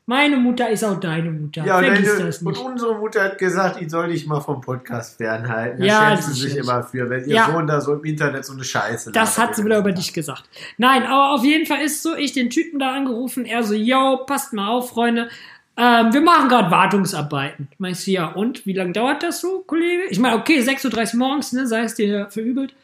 [0.05, 1.65] Meine Mutter ist auch deine Mutter.
[1.65, 2.61] Ja, und, Vergiss deine, das und nicht.
[2.61, 5.79] unsere Mutter hat gesagt, ich soll dich mal vom Podcast fernhalten.
[5.81, 7.51] Da Ja, schämt sie sich immer für, wenn ihr Ja.
[7.53, 10.45] Sohn da so im Internet so eine Scheiße Das hat sie wieder über dich gesagt.
[10.77, 14.25] Nein, aber auf jeden Fall ist so, ich den Typen da angerufen, er so, yo,
[14.27, 15.29] passt mal auf, Freunde.
[15.77, 17.69] Ähm, wir machen gerade Wartungsarbeiten.
[17.79, 18.67] Meinst du, ja, und?
[18.67, 20.05] Wie lange dauert das so, Kollege?
[20.11, 22.75] Ich meine, okay, 6.30 Uhr morgens, ne, sei es dir verübelt.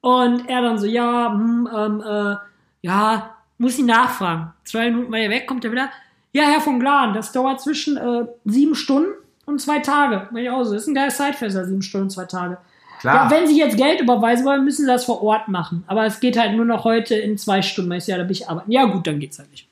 [0.00, 2.36] Und er dann so, ja, hm, ähm, äh,
[2.82, 4.52] ja, muss ich nachfragen.
[4.64, 5.90] Zwei Minuten war er weg, kommt er wieder.
[6.32, 9.10] Ja, Herr von Glan, das dauert zwischen äh, sieben Stunden
[9.46, 10.28] und zwei Tage.
[10.30, 12.58] Wenn ich auch so, das ist ein geiles Zeitfenster, sieben Stunden und zwei Tage.
[13.00, 13.24] Klar.
[13.24, 15.84] Ja, wenn Sie jetzt Geld überweisen wollen, müssen Sie das vor Ort machen.
[15.86, 17.92] Aber es geht halt nur noch heute in zwei Stunden.
[17.92, 18.70] Ich so, Ja, da bin ich arbeiten.
[18.70, 19.66] Ja, gut, dann geht's halt nicht.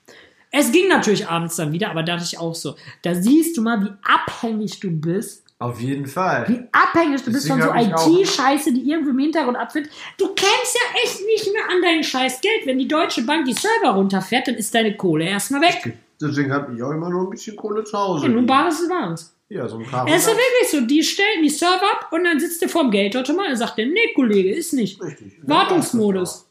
[0.57, 2.77] Es ging natürlich abends dann wieder, aber da dachte ich auch so.
[3.03, 5.43] Da siehst du mal, wie abhängig du bist.
[5.59, 6.45] Auf jeden Fall.
[6.47, 9.91] Wie abhängig du bist von so IT-Scheiße, die irgendwo im Hintergrund abfindet.
[10.17, 12.67] Du kämst ja echt nicht mehr an dein scheiß Geld.
[12.67, 15.99] Wenn die Deutsche Bank die Server runterfährt, dann ist deine Kohle erstmal weg.
[16.21, 18.27] Deswegen habe ich auch immer noch ein bisschen Kohle zu Hause.
[18.27, 18.47] Ja, liegen.
[18.47, 19.35] bares ist Wahres.
[19.49, 22.23] Ja, so ein paar Es ist ja wirklich so, die stellen die Server ab und
[22.23, 25.03] dann sitzt du vorm Geldautomat und sagt der, nee, Kollege, ist nicht.
[25.03, 25.33] Richtig.
[25.43, 26.47] Wartungsmodus.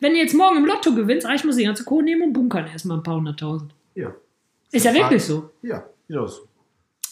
[0.00, 2.32] Wenn du jetzt morgen im Lotto gewinnst, ah, ich muss die ganze Kohle nehmen und
[2.32, 3.72] bunkern erstmal ein paar hunderttausend.
[3.94, 4.14] Ja.
[4.70, 5.50] Ist ja wirklich so.
[5.62, 6.42] Ja, ja so.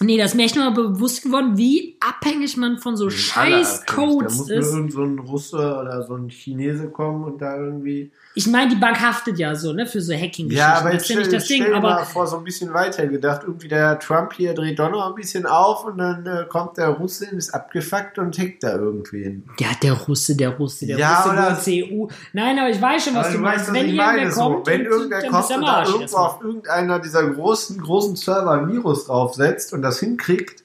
[0.01, 3.81] Nee, das ist mir echt nur mal bewusst geworden, wie abhängig man von so scheiß
[3.81, 3.87] abhängig.
[3.87, 4.73] Da Codes muss nur ist.
[4.73, 8.13] irgend so ein Russe oder so ein Chinese kommen und da irgendwie.
[8.39, 10.53] Ich meine, die Bank haftet ja so, ne, für so Hacking-Geschichten.
[10.53, 12.27] Ja, aber das jetzt ist ja nicht stell, das Ding, stell dir mal aber vor,
[12.27, 13.41] so ein bisschen weiter gedacht.
[13.47, 16.89] Irgendwie der Trump hier dreht doch noch ein bisschen auf und dann äh, kommt der
[16.91, 19.49] Russe, ist abgefuckt und hackt da irgendwen.
[19.59, 22.09] ja, der Russe, der Russe, der Ja, Russe, oder- der CU.
[22.35, 23.69] Nein, aber ich weiß schon, was Aber du meinst.
[23.69, 24.31] Wenn ich irgendwer meine.
[24.33, 28.71] So, kommt, wenn irgendwer kommt und da irgendwo auf irgendeiner dieser großen, großen Server ein
[28.71, 30.63] Virus draufsetzt und das hinkriegt,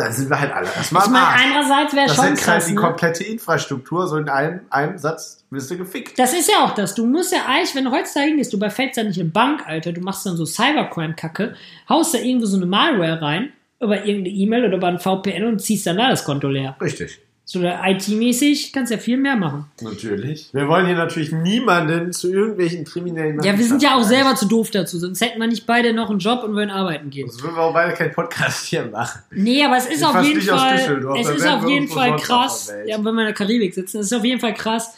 [0.00, 2.66] da sind wir halt alle erstmal Ich meine, einerseits wäre Das schon ist halt krass.
[2.66, 2.80] die Ne?
[2.80, 6.18] komplette Infrastruktur, so in einem, einem Satz wirst du gefickt.
[6.18, 6.94] Das ist ja auch das.
[6.94, 9.92] Du musst ja eigentlich, wenn du heutzutage hingehst, du überfällst ja nicht eine Bank, Alter,
[9.92, 11.54] du machst dann so Cybercrime-Kacke,
[11.88, 15.60] haust da irgendwo so eine Malware rein, über irgendeine E-Mail oder über ein VPN und
[15.60, 16.76] ziehst dann da das Konto leer.
[16.80, 17.20] Richtig.
[17.52, 19.64] So IT-mäßig kannst du ja viel mehr machen.
[19.80, 20.50] Natürlich.
[20.52, 24.46] Wir wollen hier natürlich niemanden zu irgendwelchen kriminellen Ja, wir sind ja auch selber zu
[24.46, 27.28] doof dazu, sonst hätten wir nicht beide noch einen Job und würden arbeiten gehen.
[27.28, 29.22] Sonst würden wir auch beide keinen Podcast hier machen.
[29.32, 32.72] Nee, aber es ist Ich auf jeden Fall, es ist auf jeden Fall auf krass,
[32.86, 34.94] ja, wenn wir in der Karibik sitzen, es ist auf jeden Fall krass,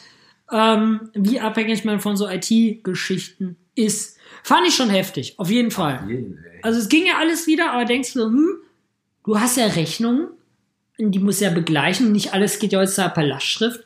[0.52, 4.18] ähm, wie abhängig man von so IT-Geschichten ist.
[4.42, 6.04] Fand ich schon heftig, auf jeden Fall.
[6.06, 6.60] Jeden, ey.
[6.60, 8.56] Also es ging ja alles wieder, aber denkst du, hm,
[9.24, 10.28] du hast ja Rechnungen,
[10.98, 13.80] die muss ja begleichen, nicht alles geht ja heutzutage per Lastschrift.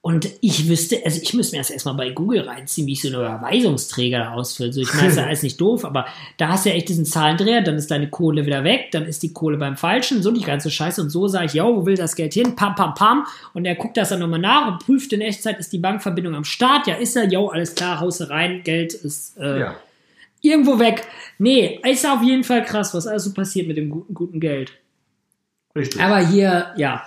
[0.00, 3.08] Und ich wüsste, also ich müsste mir das erstmal bei Google reinziehen, wie ich so
[3.08, 4.72] eine Überweisungsträger da ausfülle.
[4.72, 6.06] So, ich meine, das ist ja alles nicht doof, aber
[6.36, 9.24] da hast du ja echt diesen Zahlendreher, dann ist deine Kohle wieder weg, dann ist
[9.24, 11.02] die Kohle beim Falschen, so die ganze Scheiße.
[11.02, 12.54] Und so sage ich, ja, wo will das Geld hin?
[12.54, 13.26] Pam, pam, pam.
[13.54, 16.44] Und er guckt das dann nochmal nach und prüft in Echtzeit, ist die Bankverbindung am
[16.44, 16.86] Start?
[16.86, 19.76] Ja, ist er, jo, alles klar, haust rein, Geld ist äh, Ja.
[20.42, 21.06] irgendwo weg.
[21.38, 24.72] Nee, ist auf jeden Fall krass, was alles so passiert mit dem guten, guten Geld.
[25.78, 26.00] Richtig.
[26.02, 27.02] Aber hier, ja.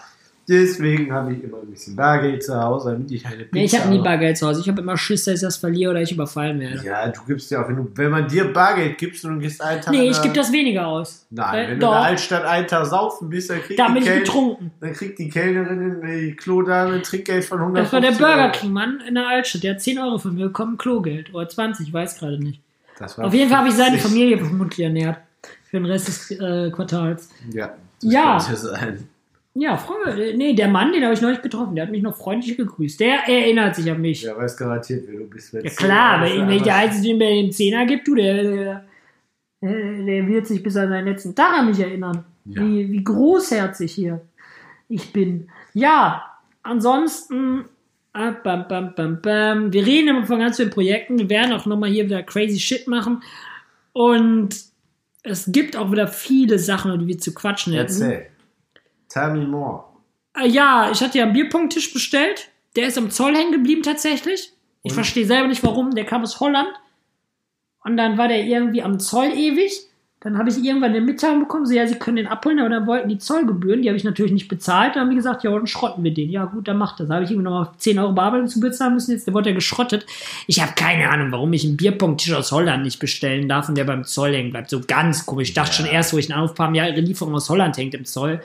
[0.50, 3.80] Deswegen habe ich immer ein bisschen Bargeld zu Hause, damit ich eine Pizza Nee, ich
[3.80, 4.00] habe nie.
[4.00, 4.60] Bargeld zu Hause.
[4.60, 6.84] Ich habe immer Schiss, dass ich das verliere oder ich überfallen werde.
[6.84, 9.62] Ja, du gibst ja auch, wenn, du, wenn man dir Bargeld gibst und du gehst
[9.62, 11.26] einen Tag Nee, ich gebe das weniger aus.
[11.30, 11.92] Nein, Äh, wenn du doch.
[11.92, 14.72] in der Altstadt einen Tag saufen bist, dann kriegt, Da die, ich betrunken.
[14.82, 18.72] dann kriegt die Kellnerin, die Klodame, ein Trinkgeld von 100 Das war der Burger King,
[18.74, 19.64] Mann, in der Altstadt.
[19.64, 21.34] Der hat 10 Euro von mir bekommen, Klogeld.
[21.34, 22.60] Oder 20, ich weiß gerade nicht.
[22.98, 24.10] Das war Auf jeden Fall habe ich seine 50.
[24.12, 25.18] Familie vermutlich ernährt.
[25.70, 27.30] Für den Rest des äh, Quartals.
[27.54, 27.74] Ja.
[28.02, 28.38] Ja.
[28.38, 29.08] könnte sein.
[29.54, 31.76] Ja, Freunde, nee, der Mann, den habe ich neulich getroffen.
[31.76, 33.00] Der hat mich noch freundlich gegrüßt.
[33.02, 34.22] Der erinnert sich an mich.
[34.22, 35.52] Ja, weiß garantiert, wer du bist.
[35.52, 38.86] Ja klar, wenn, wenn ich der Einzige bin, der dem Zehner gibt, du, der, der,
[39.60, 42.24] äh, der wird sich bis an seinen letzten Tag an mich erinnern.
[42.46, 42.62] Ja.
[42.62, 44.22] Wie, wie großherzig hier
[44.88, 45.50] ich bin.
[45.74, 46.26] Ja,
[46.64, 47.66] ansonsten,
[48.14, 49.74] ah, bam, bam, bam, bam.
[49.74, 51.20] wir reden immer von ganz vielen Projekten.
[51.20, 53.22] Wir werden auch nochmal hier wieder crazy shit machen.
[53.92, 54.71] Und
[55.24, 57.92] es gibt auch wieder viele Sachen, die wir zu quatschen hätten.
[58.02, 58.28] Erzähl.
[59.10, 59.84] Tell me more.
[60.38, 62.50] Äh, Ja, ich hatte ja einen Bierpunkttisch bestellt.
[62.76, 64.54] Der ist am Zoll hängen geblieben tatsächlich.
[64.84, 65.92] Ich verstehe selber nicht warum.
[65.94, 66.70] Der kam aus Holland.
[67.84, 69.74] Und dann war der irgendwie am Zoll ewig.
[70.24, 72.86] Dann habe ich irgendwann eine Mitteilung bekommen, so ja, sie können den abholen, aber dann
[72.86, 74.96] wollten die Zollgebühren, die habe ich natürlich nicht bezahlt.
[74.96, 76.30] Dann haben die gesagt, ja, dann schrotten wir den.
[76.30, 77.08] Ja, gut, dann macht das.
[77.08, 79.14] Da habe ich irgendwie noch mal 10 Euro Bearbeitung zu bezahlen müssen.
[79.14, 80.06] Jetzt, der wurde ja geschrottet.
[80.46, 83.84] Ich habe keine Ahnung, warum ich einen Bierpunkttisch aus Holland nicht bestellen darf und der
[83.86, 84.70] beim Zoll hängen bleibt.
[84.70, 85.50] So ganz komisch.
[85.50, 87.96] Ich dachte schon erst, wo ich einen Anruf bekam, ja, ihre Lieferung aus Holland hängt
[87.96, 88.42] im Zoll.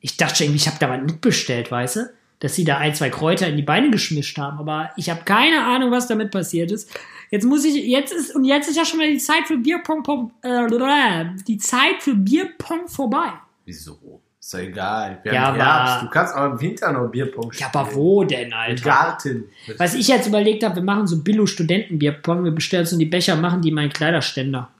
[0.00, 2.10] Ich dachte schon irgendwie, ich habe da was mitbestellt, weißt du?
[2.38, 4.60] Dass sie da ein, zwei Kräuter in die Beine geschmischt haben.
[4.60, 6.88] Aber ich habe keine Ahnung, was damit passiert ist.
[7.30, 10.02] Jetzt muss ich, jetzt ist, und jetzt ist ja schon mal die Zeit für Bierpong,
[10.02, 13.32] Pong, äh, die Zeit für Bierpong vorbei.
[13.64, 14.20] Wieso?
[14.38, 15.18] Ist doch egal.
[15.24, 16.02] Wir Ja, haben aber- Herbst.
[16.04, 17.70] Du kannst auch im Winter noch Bierpong Ja, spielen.
[17.74, 18.84] aber wo denn, Im Alter?
[18.84, 19.44] Garten.
[19.78, 23.60] Was ich jetzt überlegt habe, wir machen so Billo-Studenten-Bierpong, wir bestellen uns die Becher, machen
[23.62, 24.70] die in meinen Kleiderständer.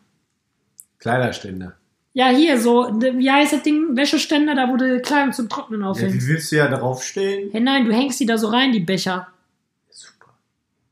[0.99, 1.75] Kleiderständer.
[2.13, 3.95] Ja, hier so, wie heißt das Ding?
[3.97, 6.15] Wäscheständer, da wo du Kleidung zum Trocknen Ja, aufhängst.
[6.17, 7.51] wie willst du ja draufstehen?
[7.53, 9.27] hey, nein, du hängst die da so rein, die Becher.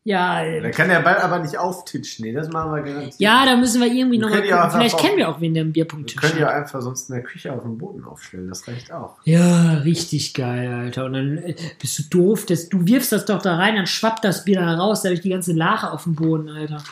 [0.06, 2.26] Ja, Da kann der Ball aber nicht auftitschen.
[2.26, 3.14] Nee, das machen wir garantiert.
[3.18, 4.70] ja, da müssen wir irgendwie Wir nochmal gucken.
[4.72, 7.14] Vielleicht auf- kennen wir auch wen, der einen Wir Bierpunkttisch können ja einfach sonst in
[7.14, 8.48] der Küche auf dem Boden aufstellen.
[8.48, 9.16] Das reicht auch.
[9.24, 11.06] Ja, richtig geil, Alter.
[11.06, 14.24] Und dann äh, bist du doof, dass du wirfst das doch da rein, dann schwappt
[14.26, 16.82] das Bier da raus, da habe ich die ganze Lache auf dem Boden, Alter.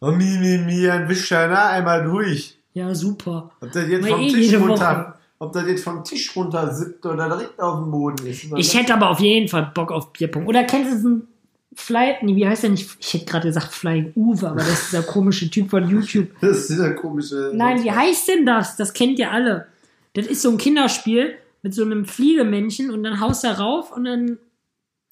[0.00, 2.56] Oh, mi, mi, mi, ein Wischer, na, einmal durch.
[2.72, 3.50] Ja, super.
[3.60, 7.04] Ob das jetzt Mal vom eh Tisch runter, ob das jetzt vom Tisch runter sippt
[7.04, 8.44] oder direkt auf dem Boden ist.
[8.56, 10.46] Ich hätte aber auf jeden Fall Bock auf Bierpong.
[10.46, 11.28] Oder kennst du diesen
[11.74, 12.90] Fly, nee, wie heißt der nicht?
[13.00, 16.28] Ich hätte gerade gesagt Flying Uwe, aber das ist dieser komische Typ von YouTube.
[16.40, 17.50] Das ist dieser komische.
[17.54, 18.76] Nein, wie heißt denn das?
[18.76, 19.66] Das kennt ihr alle.
[20.14, 24.04] Das ist so ein Kinderspiel mit so einem Fliegemännchen und dann haust du rauf und
[24.04, 24.38] dann.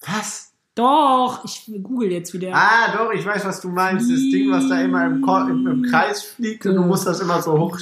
[0.02, 0.52] Was?
[0.74, 2.50] Doch, ich google jetzt wieder.
[2.54, 4.10] Ah, doch, ich weiß, was du meinst.
[4.10, 7.20] Das Ding, was da immer im, Ko- im, im Kreis fliegt und du musst das
[7.20, 7.78] immer so hoch.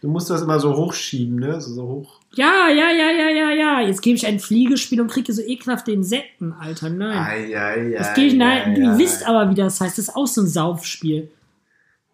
[0.00, 1.60] Du musst das immer so hochschieben, ne?
[1.60, 2.20] So, so hoch.
[2.34, 3.80] Ja, ja, ja, ja, ja, ja.
[3.80, 6.88] Jetzt gebe ich ein Fliegespiel und kriege so ekelhafte Insekten, Alter.
[6.88, 7.18] Nein.
[7.18, 8.98] Ei, ei, Das ei, gebe ich, nein, ei, ihr ei.
[8.98, 9.98] wisst aber, wie das heißt.
[9.98, 11.30] Das ist auch so ein Saufspiel.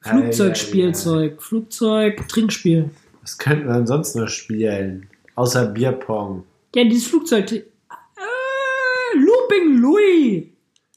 [0.00, 2.90] Flugzeugspielzeug, Flugzeug, Trinkspiel.
[3.22, 5.08] Was könnten wir denn sonst noch spielen?
[5.34, 6.44] Außer Bierpong.
[6.74, 7.50] Ja, dieses Flugzeug.
[7.52, 7.62] Äh,
[9.18, 10.44] Looping Louis.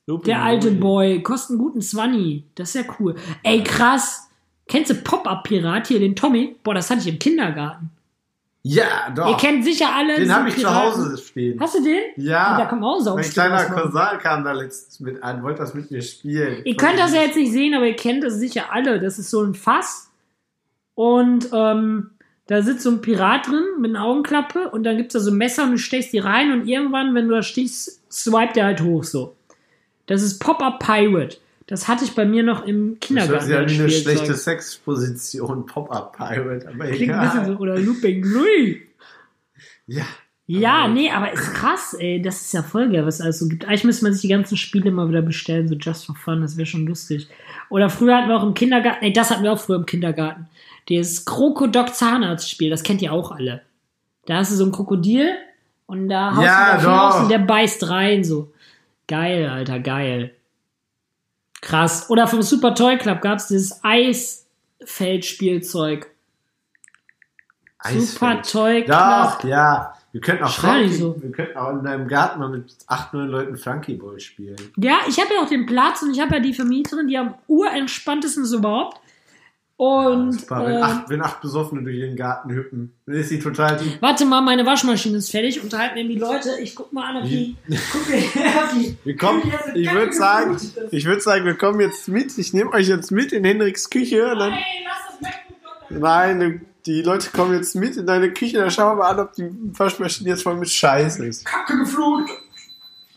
[0.08, 0.80] Looping Der alte Louis.
[0.80, 1.24] Boy.
[1.24, 2.44] Kostet einen guten Zwanni.
[2.56, 3.16] Das ist ja cool.
[3.44, 4.28] Ey, krass.
[4.68, 6.56] Kennst du Pop-Up-Pirat hier, den Tommy?
[6.64, 7.90] Boah, das hatte ich im Kindergarten.
[8.64, 9.30] Ja, doch.
[9.30, 10.16] Ihr kennt sicher alle.
[10.18, 10.92] den habe ich zu Piraten.
[10.92, 11.60] Hause stehen.
[11.60, 12.00] Hast du den?
[12.18, 12.58] Ja.
[12.60, 13.68] Da kommt auch mein kleiner Mann.
[13.72, 16.64] Cousin kam da letztens mit an, wollte das mit mir spielen.
[16.64, 19.00] Ihr könnt das ja jetzt nicht sehen, aber ihr kennt das sicher alle.
[19.00, 20.12] Das ist so ein Fass.
[20.94, 22.12] Und ähm,
[22.48, 25.38] Da sitzt so ein Pirat drin mit einer Augenklappe und dann gibt's da so ein
[25.38, 28.82] Messer und du stechst die rein und irgendwann, wenn du da stichst, swipet der halt
[28.82, 29.36] hoch so.
[30.06, 31.38] Das ist Pop-Up Pirate.
[31.72, 33.50] Das hatte ich bei mir noch im Das Kindergarten.
[33.54, 37.46] an als wie eine schlechte Sexposition, Pop-Up Pirate, aber Klingt ein bisschen egal.
[37.46, 38.78] so, oder Looping Louis.
[39.88, 40.04] Ja.
[40.48, 42.22] Ja, Aber- nee, aber ist krass, ey.
[42.22, 43.64] Das ist ja voll geil, was es alles so gibt.
[43.66, 46.58] Eigentlich müsste man sich die ganzen Spiele mal wieder bestellen, so just for fun, das
[46.58, 47.30] wäre schon lustig.
[47.70, 50.50] Oder früher hatten wir auch im Kindergarten, nee, das hatten wir auch früher im Kindergarten.
[50.90, 53.62] Das Krokodok Zahnarzt-Spiel, das kennt ihr auch alle.
[54.26, 55.30] Da hast du so ein Krokodil
[55.86, 57.24] und da haust Ja, du hinaus doch.
[57.24, 58.52] und der beißt rein, so.
[59.08, 60.32] Geil, Alter, geil.
[61.62, 62.10] Krass.
[62.10, 66.08] Oder vom Super Toy Club gab's dieses Eisfeldspielzeug.
[67.84, 68.42] Super.
[68.42, 68.98] Toy Club.
[68.98, 69.94] Doch, ja.
[70.12, 71.16] Wir könnten auch Flunky, so.
[71.22, 74.58] wir könnten auch in deinem Garten mal mit acht, neun Leuten Flunkyball spielen.
[74.76, 77.36] Ja, ich habe ja auch den Platz und ich habe ja die Vermieterin, die am
[77.48, 79.00] urentspanntesten so überhaupt.
[79.84, 83.40] Und Super, wenn, äh, acht, wenn acht Besoffene durch den Garten hüppen, dann ist sie
[83.40, 83.98] total die.
[84.00, 85.60] warte mal, meine Waschmaschine ist fertig.
[85.64, 86.52] Unterhalten mir die Leute.
[86.62, 87.56] Ich guck mal an, ob die.
[87.68, 89.42] Guck ob die Wir kommen,
[89.74, 90.56] ich würde sagen,
[90.92, 92.38] ich würde sagen, wir kommen jetzt mit.
[92.38, 94.20] Ich nehme euch jetzt mit in Henriks Küche.
[94.38, 95.22] Dann, Nein, lass das
[95.90, 98.58] MacBook nein, die Leute kommen jetzt mit in deine Küche.
[98.60, 101.44] Dann schauen wir mal an, ob die Waschmaschine jetzt voll mit Scheiß ist.
[101.44, 102.30] Kacke geflutet.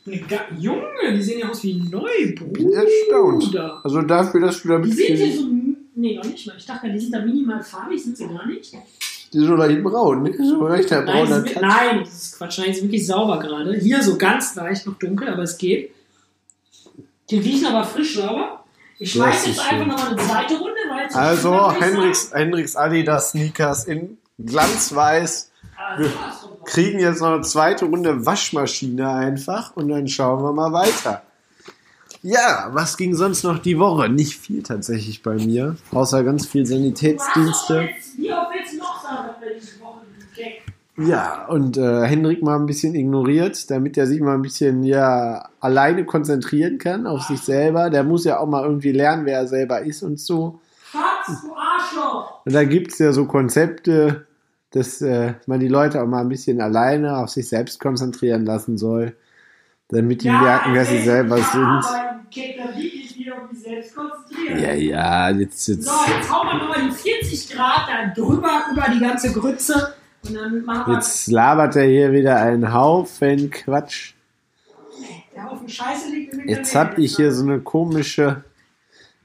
[0.07, 2.53] Ne, ga- Junge, die sehen ja aus wie neu, Bruder.
[2.53, 3.55] Bin erstaunt.
[3.85, 5.47] Also dafür, dass du da Die sind bist, so.
[6.05, 6.55] Nee, noch nicht mal.
[6.59, 8.75] Ich dachte, die sind da minimal farbig, sind sie gar nicht.
[9.33, 10.37] die ist so leicht braun, ne?
[10.37, 11.27] So leicht Nein, braun.
[11.27, 12.59] die sind, nein, das ist Quatsch.
[12.59, 13.75] Nein, die sind wirklich sauber gerade.
[13.79, 15.95] Hier so ganz leicht noch dunkel, aber es geht.
[17.31, 18.65] Die riechen aber frisch sauber.
[18.99, 23.31] Ich schmeiß ist jetzt einfach nochmal eine zweite Runde, weil es Also, Henriks, Henriks Adidas
[23.31, 25.53] Sneakers in glanzweiß.
[25.75, 26.65] Also, drauf.
[26.67, 31.23] kriegen jetzt noch eine zweite Runde Waschmaschine einfach und dann schauen wir mal weiter.
[32.27, 34.09] Ja, was ging sonst noch die Woche?
[34.09, 37.91] Nicht viel tatsächlich bei mir, außer ganz viel Sanitätsdienste.
[40.97, 45.51] Ja, und äh, Hendrik mal ein bisschen ignoriert, damit er sich mal ein bisschen ja
[45.61, 47.91] alleine konzentrieren kann auf sich selber.
[47.91, 50.61] Der muss ja auch mal irgendwie lernen, wer er selber ist und so.
[50.91, 52.41] Schatz, du Arschloch!
[52.47, 54.27] Und da gibt's ja so Konzepte,
[54.71, 58.79] dass äh, man die Leute auch mal ein bisschen alleine auf sich selbst konzentrieren lassen
[58.79, 59.15] soll,
[59.89, 62.04] damit die merken, wer sie selber sind.
[62.35, 64.59] Kick, da lieg ich wieder auf mich selbst konzentrieren.
[64.59, 65.85] Ja, ja, jetzt, jetzt.
[65.85, 69.95] So, jetzt hauen wir nochmal die 40 Grad da drüber über die ganze Grütze
[70.27, 74.15] und dann machen wir Jetzt labert er hier wieder einen Haufen Quatsch.
[75.35, 78.43] der Haufen Scheiße liegt im Jetzt hab ich hier so eine komische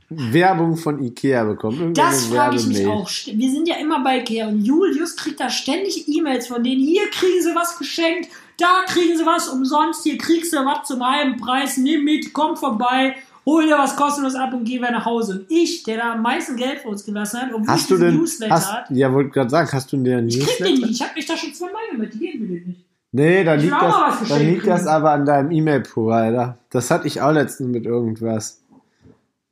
[0.10, 1.80] Werbung von Ikea bekommen.
[1.80, 3.10] Irgendeine Das frage ich mich auch.
[3.10, 6.82] Wir sind ja immer bei Ikea und Julius kriegt da ständig E-Mails von denen.
[6.82, 11.06] Hier kriegen sie was geschenkt, da kriegen sie was umsonst, hier kriegst du was zum
[11.06, 15.06] halben Preis, nimm mit, komm vorbei, hol dir was kostenlos ab und geh wieder nach
[15.06, 15.34] Hause.
[15.34, 17.98] Und ich, der da am meisten Geld für uns gelassen hat, obwohl Hast ich du
[17.98, 20.72] denn, Newsletter hast, hat, ja, wollte gerade sagen, hast du den ich krieg den Newsletter?
[20.72, 20.90] nicht.
[20.92, 22.86] Ich hab mich da schon zweimal gemeldet, die geben mir den nicht.
[23.12, 26.60] Nee, dann Ich liegt, das, geschenkt liegt das aber an deinem E-Mail-Provider.
[26.70, 28.62] Das hatte ich auch letztens mit irgendwas.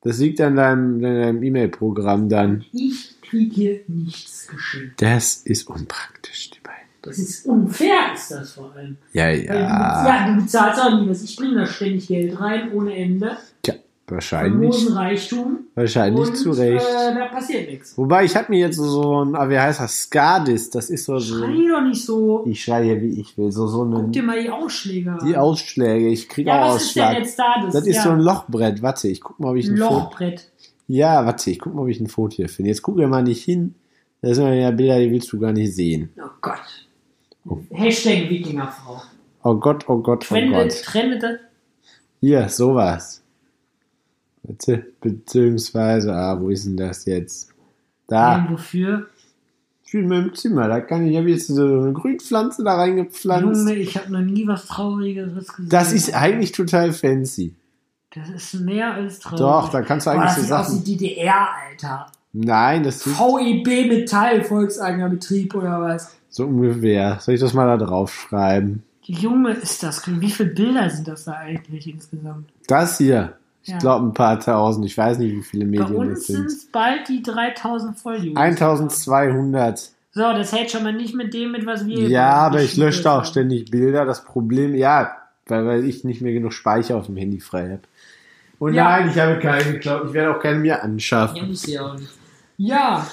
[0.02, 2.65] Das liegt an deinem, E-Mail-Programm dann.
[2.72, 5.02] Ich krieg hier nichts geschenkt.
[5.02, 6.52] Das ist unpraktisch.
[7.01, 8.97] Das ist unfair, ist das vor allem.
[9.13, 9.53] Ja, ja.
[9.53, 11.23] ja, du bezahlst auch nie was.
[11.23, 13.38] Ich bringe da ständig Geld rein, ohne Ende.
[13.62, 13.75] Tja,
[14.07, 14.75] wahrscheinlich.
[14.75, 15.57] Famosen Reichtum.
[15.75, 16.86] Wahrscheinlich und, zu Recht.
[16.86, 17.97] Äh, da passiert nichts.
[17.97, 21.19] Wobei, ich habe mir jetzt so ein, ah, wie heißt das, Skadis, das ist so,
[21.19, 22.43] so Schrei doch nicht so.
[22.47, 25.19] ich schreie wie ich will, so, so Guck dir eine, mal die Ausschläge an.
[25.25, 27.62] die Ausschläge, ich krieg ja, auch was ist denn jetzt da?
[27.63, 29.93] Das, Das ist ja, so ein Lochbrett, warte, ich guck mal, ob ich ein Foto,
[29.93, 30.49] Lochbrett.
[30.88, 32.69] ja, warte, ich guck mal, ob ich ein Foto hier finde.
[32.69, 33.75] Jetzt guck mir mal nicht hin,
[34.21, 36.10] das sind ja Bilder, die willst du gar nicht sehen.
[36.17, 36.87] Oh Gott.
[37.71, 39.01] Hashtag Wikingerfrau.
[39.43, 40.83] Oh Gott, oh Gott, oh Trendet, Gott.
[40.83, 41.39] trendet
[42.19, 43.23] Hier, sowas.
[44.43, 47.53] Beziehungsweise, ah, wo ist denn das jetzt?
[48.07, 49.07] Da, wofür?
[49.88, 52.75] ich bin in meinem Zimmer, da kann ich, ich habe jetzt so eine Grünpflanze da
[52.75, 53.60] reingepflanzt.
[53.62, 55.69] Junge, ich habe noch nie was Traurigeres gesehen.
[55.69, 57.55] Das ist eigentlich total fancy.
[58.13, 59.39] Das ist mehr als traurig.
[59.39, 60.86] Doch, da kannst du Boah, eigentlich das so sieht aus Sachen.
[60.86, 62.07] wie DDR, Alter.
[62.33, 66.16] Nein, das ist VEB Metall, Volkseigener Betrieb oder was?
[66.29, 67.17] So ungefähr.
[67.19, 68.83] Soll ich das mal da drauf schreiben?
[69.03, 70.03] Junge, ist das.
[70.05, 72.49] Wie viele Bilder sind das da eigentlich insgesamt?
[72.67, 73.33] Das hier.
[73.63, 73.79] Ich Ja.
[73.79, 74.85] glaube ein paar tausend.
[74.85, 76.45] Ich weiß nicht, wie viele Bei Medien uns das sind sind.
[76.47, 78.37] es bald die 3000 Volljugend.
[78.37, 79.91] 1200.
[80.11, 81.99] So, das hält schon mal nicht mit dem, mit was wir.
[82.09, 83.25] Ja, aber ich lösche da auch haben.
[83.25, 84.05] ständig Bilder.
[84.05, 85.11] Das Problem, ja,
[85.47, 87.81] weil, weil ich nicht mehr genug Speicher auf dem Handy frei habe.
[88.59, 88.85] Und Ja.
[88.85, 90.03] nein, ich habe keine geklaut.
[90.07, 91.47] Ich werde auch keine mehr Ja, anschaffen.
[91.47, 92.09] muss ja auch nicht.
[92.57, 93.05] Ja,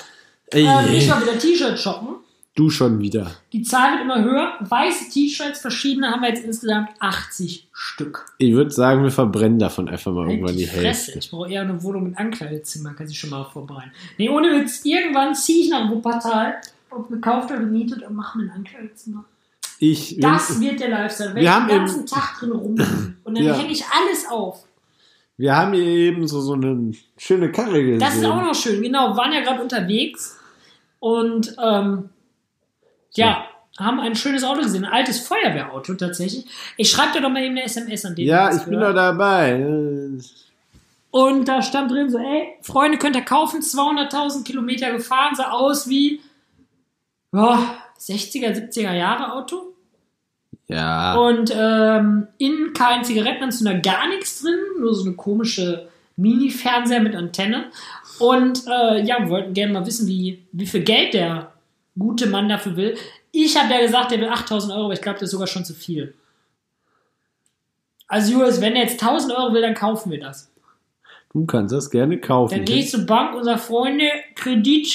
[0.53, 2.16] ähm, ich war wieder T-Shirt shoppen.
[2.55, 3.33] Du schon wieder.
[3.53, 4.53] Die Zahl wird immer höher.
[4.61, 8.27] Weiße T-Shirts, verschiedene, haben wir jetzt insgesamt 80 Stück.
[8.38, 10.83] Ich würde sagen, wir verbrennen davon einfach mal Halt irgendwann die Fresse.
[11.12, 11.19] Hälfte.
[11.19, 13.90] Ich brauche eher eine Wohnung mit Ankleidezimmer, kann ich schon mal vorbereiten.
[14.19, 16.57] Nee, ohne Witz, irgendwann ziehe ich nach Wuppertal
[16.90, 19.25] ob gekauft oder gemietet und machen ein Ankleidezimmer.
[19.81, 21.31] Ich, Das wird der Lifestyle.
[21.31, 22.77] Wenn Wir ich haben den ganzen eben- Tag drin rum
[23.25, 23.55] und dann Ja.
[23.59, 24.64] hänge ich alles auf.
[25.37, 27.99] wir haben hier eben so, so eine schöne Karre gesehen.
[27.99, 29.09] Das ist auch noch schön, genau.
[29.11, 30.38] Wir waren ja gerade unterwegs
[31.01, 32.11] und ähm,
[33.16, 33.44] ja,
[33.79, 36.46] haben ein schönes Auto gesehen, ein altes Feuerwehrauto tatsächlich.
[36.77, 38.27] Ich schreibe dir doch mal eben eine SMS an den.
[38.27, 38.90] ja, ich bin hört.
[38.90, 39.55] doch dabei.
[41.11, 45.88] Und da stand drin so, ey, Freunde, könnt ihr kaufen, 200.000 Kilometer gefahren, sah aus
[45.88, 46.20] wie
[47.33, 49.74] ja, 60er, 70er Jahre Auto.
[50.66, 51.14] Ja.
[51.14, 57.66] Und ähm, innen kein Zigarettenanzünder, gar nichts drin, nur so eine komische Mini-Fernseher mit Antenne.
[58.18, 61.54] Und äh, ja, wir wollten gerne mal wissen, wie, wie viel Geld der
[61.99, 62.97] gute Mann dafür will.
[63.33, 65.65] Ich habe ja gesagt, der will 8000 Euro, aber ich glaube, das ist sogar schon
[65.65, 66.15] zu viel.
[68.07, 70.51] Also, Julius, wenn er jetzt 1000 Euro will, dann kaufen wir das.
[71.33, 72.55] Du kannst das gerne kaufen.
[72.55, 74.87] Dann gehe ich zur Bank und sage, Freunde, Kredit,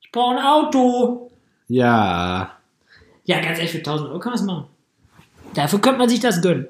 [0.00, 1.30] ich brauche ein Auto.
[1.68, 2.54] ja.
[3.24, 4.66] Ja, ganz ehrlich, für 1000 Euro kann man das machen.
[5.52, 6.66] Dafür könnte man sich das gönnen.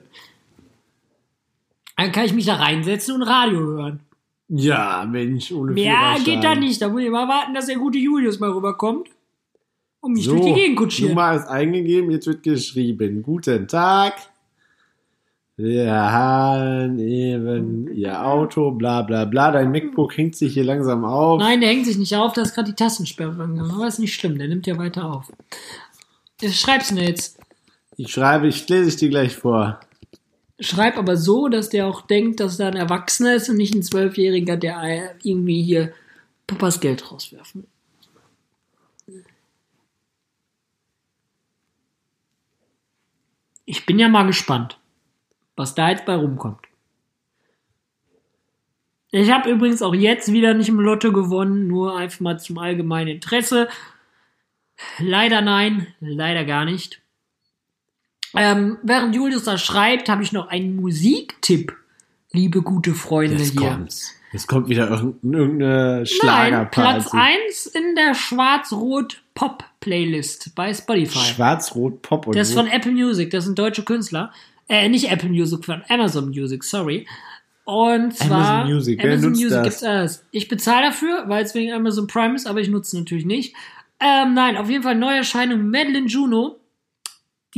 [1.97, 4.01] Dann kann ich mich da reinsetzen und Radio hören.
[4.49, 6.25] Ja, Mensch, ohne Mehr Führerschein.
[6.25, 6.81] geht da nicht.
[6.81, 9.09] Da muss ich mal warten, dass der gute Julius mal rüberkommt
[10.01, 11.11] und mich So, durch die Gegend kutschiert.
[11.11, 13.23] Nummer ist eingegeben, jetzt wird geschrieben.
[13.23, 14.15] Guten Tag.
[15.57, 19.51] Wir haben eben Ihr Auto, bla bla bla.
[19.51, 21.41] Dein MacBook hängt sich hier langsam auf.
[21.41, 23.73] Nein, der hängt sich nicht auf, da ist gerade die Tastensperre angegangen.
[23.73, 25.33] Aber ist nicht schlimm, der nimmt ja weiter auf.
[26.41, 27.41] Schreib's mir jetzt.
[27.97, 29.81] Ich schreibe, ich lese ich dir gleich vor.
[30.61, 33.83] Schreib aber so, dass der auch denkt, dass da ein Erwachsener ist und nicht ein
[33.83, 35.92] Zwölfjähriger, der irgendwie hier
[36.47, 39.25] Papas Geld rauswerfen will.
[43.66, 44.79] Ich bin ja mal gespannt,
[45.55, 46.66] was da jetzt bei rumkommt.
[49.11, 53.09] Ich habe übrigens auch jetzt wieder nicht im Lotto gewonnen, nur einfach mal zum allgemeinen
[53.09, 53.68] Interesse.
[54.99, 57.03] Leider nein, leider gar nicht.
[58.37, 61.75] Ähm, während Julius da schreibt, habe ich noch einen Musiktipp,
[62.33, 63.69] liebe gute Freunde Jetzt hier.
[63.71, 64.14] kommt's.
[64.33, 67.01] Jetzt kommt wieder irgendein- irgendeine Nein, Schlagerparty.
[67.01, 71.19] Platz 1 in der Schwarz-Rot-Pop-Playlist bei Spotify.
[71.19, 74.33] Schwarz-Rot Pop und Das ist von Apple Music, das sind deutsche Künstler.
[74.69, 77.07] Äh, nicht Apple Music, von Amazon Music, sorry.
[77.64, 79.64] Und zwar Amazon Music, wer Amazon nutzt Music das?
[79.64, 80.25] gibt's alles.
[80.31, 83.55] Ich bezahle dafür, weil es wegen Amazon Prime ist, aber ich nutze es natürlich nicht.
[84.01, 86.57] Ähm, nein, auf jeden Fall Neuerscheinung Madeline Juno.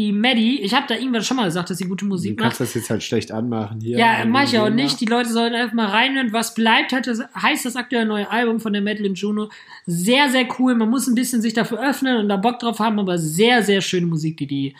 [0.01, 2.59] Die Maddie, ich habe da irgendwann schon mal gesagt, dass sie gute Du Musik kannst
[2.59, 2.69] macht.
[2.69, 3.99] das jetzt halt schlecht anmachen hier.
[3.99, 4.99] Ja, an mach ich auch nicht.
[4.99, 6.33] Die Leute sollen einfach mal reinhören.
[6.33, 9.51] Was bleibt, hat das, heißt das aktuelle neue Album von der Madeline Juno.
[9.85, 10.75] Sehr, sehr cool.
[10.75, 13.83] Man muss ein bisschen sich dafür öffnen und da Bock drauf haben, aber sehr, sehr
[13.83, 14.75] schöne Musik, die die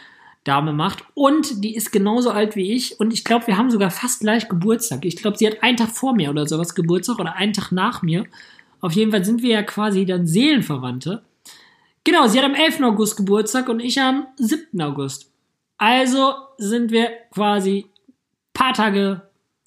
[0.45, 1.05] Dame macht.
[1.13, 2.99] Und die ist genauso alt wie ich.
[2.99, 5.05] Und ich glaube, wir haben sogar fast gleich Geburtstag.
[5.05, 8.01] Ich glaube, sie hat einen Tag vor mir oder sowas Geburtstag oder einen Tag nach
[8.01, 8.25] mir.
[8.81, 11.21] Auf jeden Fall sind wir ja quasi dann Seelenverwandte.
[12.05, 12.81] Genau, sie hat am 11.
[12.83, 14.81] August Geburtstag und ich am 7.
[14.81, 15.31] August.
[15.77, 17.87] Also sind wir quasi
[18.53, 19.23] paar Tage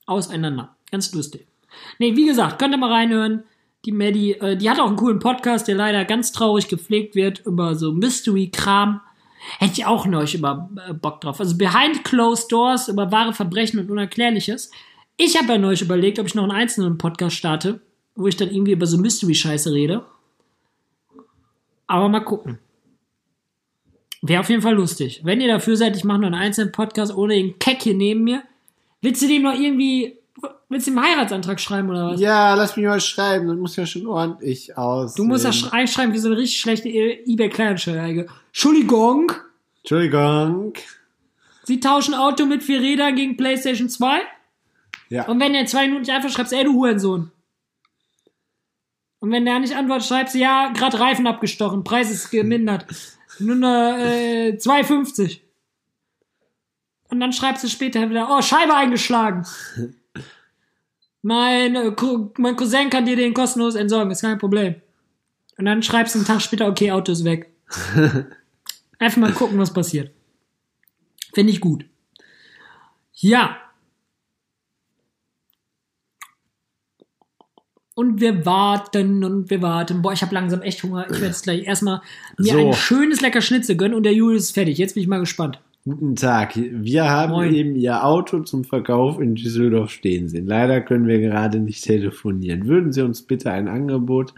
[0.05, 0.75] auseinander.
[0.91, 1.47] Ganz lustig.
[1.99, 3.43] Nee, wie gesagt, könnt ihr mal reinhören.
[3.85, 7.45] Die Maddie, äh, die hat auch einen coolen Podcast, der leider ganz traurig gepflegt wird
[7.45, 9.01] über so Mystery-Kram.
[9.59, 11.39] Hätte ich auch neulich über äh, Bock drauf.
[11.39, 14.71] Also Behind Closed Doors über wahre Verbrechen und Unerklärliches.
[15.17, 17.81] Ich habe ja neulich überlegt, ob ich noch einen einzelnen Podcast starte,
[18.15, 20.05] wo ich dann irgendwie über so Mystery-Scheiße rede.
[21.87, 22.59] Aber mal gucken.
[24.21, 25.21] Wäre auf jeden Fall lustig.
[25.23, 28.23] Wenn ihr dafür seid, ich mache noch einen einzelnen Podcast ohne den Keck hier neben
[28.23, 28.41] mir.
[29.01, 30.17] Willst du dem noch irgendwie,
[30.69, 32.21] willst du dem Heiratsantrag schreiben oder was?
[32.21, 33.47] Ja, lass mich mal schreiben.
[33.49, 35.15] Das muss ja schon ordentlich aus.
[35.15, 39.33] Du musst das reinschreiben wie so eine richtig schlechte E- ebay kleinanzeige Entschuldigung,
[39.81, 40.73] Entschuldigung.
[41.63, 44.21] sie tauschen Auto mit vier Rädern gegen Playstation 2.
[45.09, 45.27] Ja.
[45.27, 47.29] Und wenn der zwei Minuten nicht einfach schreibst, ey du Hurensohn.
[49.23, 52.85] Und wenn der nicht antwortet, schreibst du, ja, gerade Reifen abgestochen, Preis ist gemindert.
[53.39, 55.39] Nur eine äh, 2,50.
[57.07, 59.47] Und dann schreibst du später wieder, oh, Scheibe eingeschlagen.
[61.21, 61.95] mein, äh,
[62.37, 64.75] mein Cousin kann dir den kostenlos entsorgen, ist kein Problem.
[65.57, 67.49] Und dann schreibst du einen Tag später, okay, Auto ist weg.
[68.99, 70.11] Einfach mal gucken, was passiert.
[71.33, 71.85] Finde ich gut.
[73.13, 73.55] Ja.
[77.95, 80.01] Und wir warten und wir warten.
[80.01, 81.05] Boah, ich habe langsam echt Hunger.
[81.05, 82.01] Ich werde jetzt gleich erstmal
[82.39, 82.67] mir So.
[82.67, 84.79] ein schönes lecker Schnitzel gönnen und der Julius ist fertig.
[84.79, 85.59] Jetzt bin ich mal gespannt.
[85.85, 86.53] Guten Tag.
[86.55, 87.53] Wir haben Moin.
[87.53, 90.47] eben Ihr Auto zum Verkauf in Düsseldorf stehen sehen.
[90.47, 92.67] Leider können wir gerade nicht telefonieren.
[92.67, 94.33] Würden Sie uns bitte ein Angebot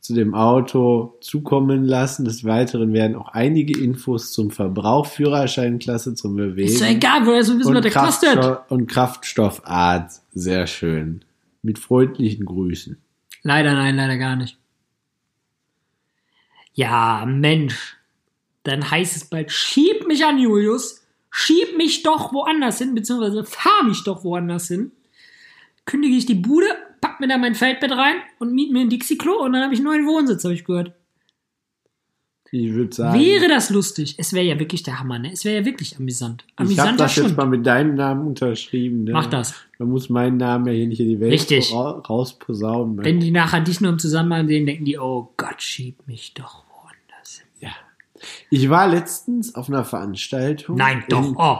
[0.00, 2.24] zu dem Auto zukommen lassen?
[2.24, 6.68] Des Weiteren werden auch einige Infos zum Verbrauch, Führerscheinklasse zum Bewegen.
[6.68, 8.58] Ist doch egal, wir wissen, was der kostet.
[8.68, 10.10] Und Kraftstoffart.
[10.34, 11.24] Sehr schön.
[11.62, 12.98] Mit freundlichen Grüßen.
[13.42, 14.58] Leider nein, leider gar nicht.
[16.72, 17.96] Ja, Mensch.
[18.62, 21.06] Dann heißt es bald, schieb mich an, Julius.
[21.30, 24.92] Schieb mich doch woanders hin, beziehungsweise fahr mich doch woanders hin.
[25.84, 26.66] Kündige ich die Bude,
[27.00, 29.80] pack mir da mein Feldbett rein und miet mir ein Dixie-Klo und dann habe ich
[29.80, 30.92] einen neuen Wohnsitz, habe ich gehört.
[32.52, 34.16] Ich würde sagen, Wäre das lustig?
[34.18, 35.30] Es wäre ja wirklich der Hammer, ne?
[35.32, 36.44] Es wäre ja wirklich amüsant.
[36.68, 37.36] ich habe das jetzt Schund.
[37.36, 39.04] mal mit deinem Namen unterschrieben.
[39.04, 39.12] Ne?
[39.12, 39.54] Mach das.
[39.78, 41.72] Man muss meinen Namen ja hier nicht in die Welt Richtig.
[41.72, 42.96] ra rausposaunen.
[42.96, 43.04] ne?
[43.04, 46.64] Wenn die nachher dich nur im Zusammenhang sehen, denken die, oh Gott, schieb mich doch
[46.72, 47.68] woanders hin.
[47.68, 47.70] Ja.
[48.50, 50.76] Ich war letztens auf einer Veranstaltung.
[50.76, 51.24] Nein, doch.
[51.28, 51.58] In, Oh.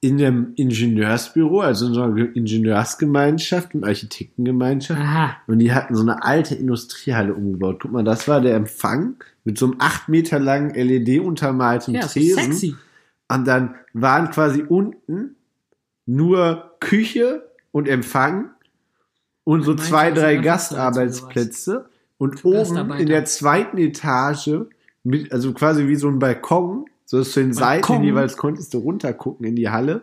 [0.00, 5.00] in einem Ingenieursbüro, also in so einer Ingenieursgemeinschaft, einer Architektengemeinschaft.
[5.00, 5.36] Aha.
[5.46, 7.78] Und die hatten so eine alte Industriehalle umgebaut.
[7.82, 9.16] Guck mal, das war der Empfang
[9.48, 12.52] mit so einem acht Meter langen LED-untermalten Ja, so Tresen.
[12.52, 12.76] sexy.
[13.28, 15.36] Und dann waren quasi unten
[16.04, 18.50] nur Küche und Empfang
[19.44, 21.88] und so zwei, du, drei Gastarbeitsplätze.
[22.18, 24.50] Und oben in der zweiten Etage,
[25.02, 28.04] mit, also quasi wie so ein Balkon, so dass zu den Seiten Balkon?
[28.04, 30.02] jeweils konntest du runtergucken in die Halle,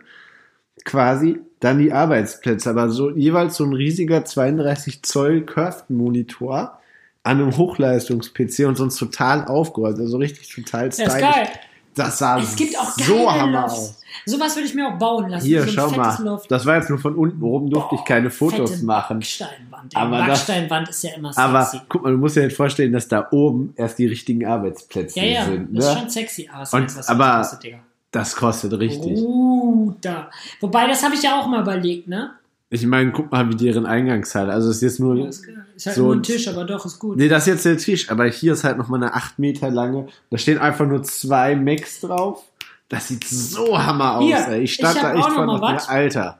[0.85, 2.71] quasi dann die Arbeitsplätze.
[2.71, 6.79] Aber so jeweils so ein riesiger 32 Zoll Curved Monitor
[7.25, 11.21] an einem Hochleistungs-PC und sonst total aufgeräumt, also richtig total Ja, ist stylisch.
[11.21, 11.47] geil.
[11.95, 13.73] Das sah Es gibt auch so hammer Lofts.
[13.79, 14.01] aus.
[14.25, 15.45] Sowas würde ich mir auch bauen lassen.
[15.45, 16.21] Hier, so schau mal.
[16.23, 16.51] Loft.
[16.51, 17.41] Das war jetzt nur von unten.
[17.41, 19.19] Oben durfte ich keine Fotos machen.
[19.19, 19.95] Backsteinwand.
[19.95, 20.01] Ey.
[20.01, 21.41] Aber das- Backsteinwand ist ja immer sexy.
[21.47, 25.19] Aber guck mal, du musst dir jetzt vorstellen, dass da oben erst die richtigen Arbeitsplätze
[25.19, 25.69] ja, ja, sind.
[25.77, 25.99] das ist Ne?
[26.01, 26.49] schon sexy.
[26.53, 27.77] Was Und- was aber- das kostet, Digga?
[28.11, 29.17] Das kostet richtig.
[29.17, 30.29] Uh, da.
[30.59, 32.31] Wobei, das habe ich ja auch mal überlegt, ne?
[32.69, 34.51] Ich meine, guck mal, wie deren Eingangshalle.
[34.51, 35.27] Also es ist jetzt nur.
[35.27, 35.45] Ist
[35.75, 37.15] ist halt So nur ein- Tisch, aber doch, ist gut.
[37.17, 40.07] Nee, das ist jetzt der Tisch, aber hier ist halt nochmal eine 8 Meter lange.
[40.31, 42.43] Da stehen einfach nur zwei Macs drauf.
[42.89, 44.61] Das sieht so hammer aus, Hier, ey.
[44.63, 45.87] Ich stand ich da echt noch was.
[45.89, 46.39] Alter.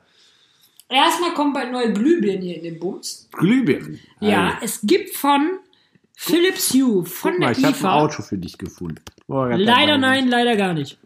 [0.89, 3.27] Erstmal kommen bald neue Glühbirnen hier in den Bums.
[3.31, 3.99] Glühbirnen.
[4.19, 4.57] Ja, Alter.
[4.63, 5.57] es gibt von
[6.15, 7.93] Philips Hue, von Guck mal, der ich habe ein IFA.
[7.95, 9.01] Auto für dich gefunden.
[9.27, 10.97] Oh, Leider nein, leider gar nicht.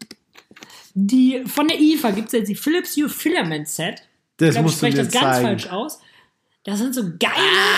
[0.93, 4.01] Die, von der IFA gibt es jetzt die Philips Hue Filament Set.
[4.39, 5.47] Das ich glaube, ich spreche das ganz zeigen.
[5.47, 5.99] falsch aus.
[6.63, 7.33] Das sind so geile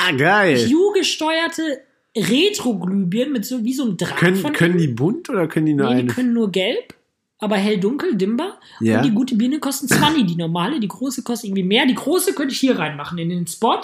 [0.07, 0.57] Ah, geil.
[0.57, 1.81] Hue-gesteuerte
[2.17, 5.73] Retro-Glühbirnen mit so wie so einem Draht Können, von können die bunt oder können die
[5.73, 6.13] nur Nee, die eine?
[6.13, 6.93] können nur gelb,
[7.39, 8.59] aber hell-dunkel, dimmbar.
[8.79, 8.97] Ja.
[8.97, 10.79] Und die gute Birne kosten 20, die normale.
[10.79, 11.85] Die große kostet irgendwie mehr.
[11.85, 13.79] Die große könnte ich hier reinmachen, in den Spot.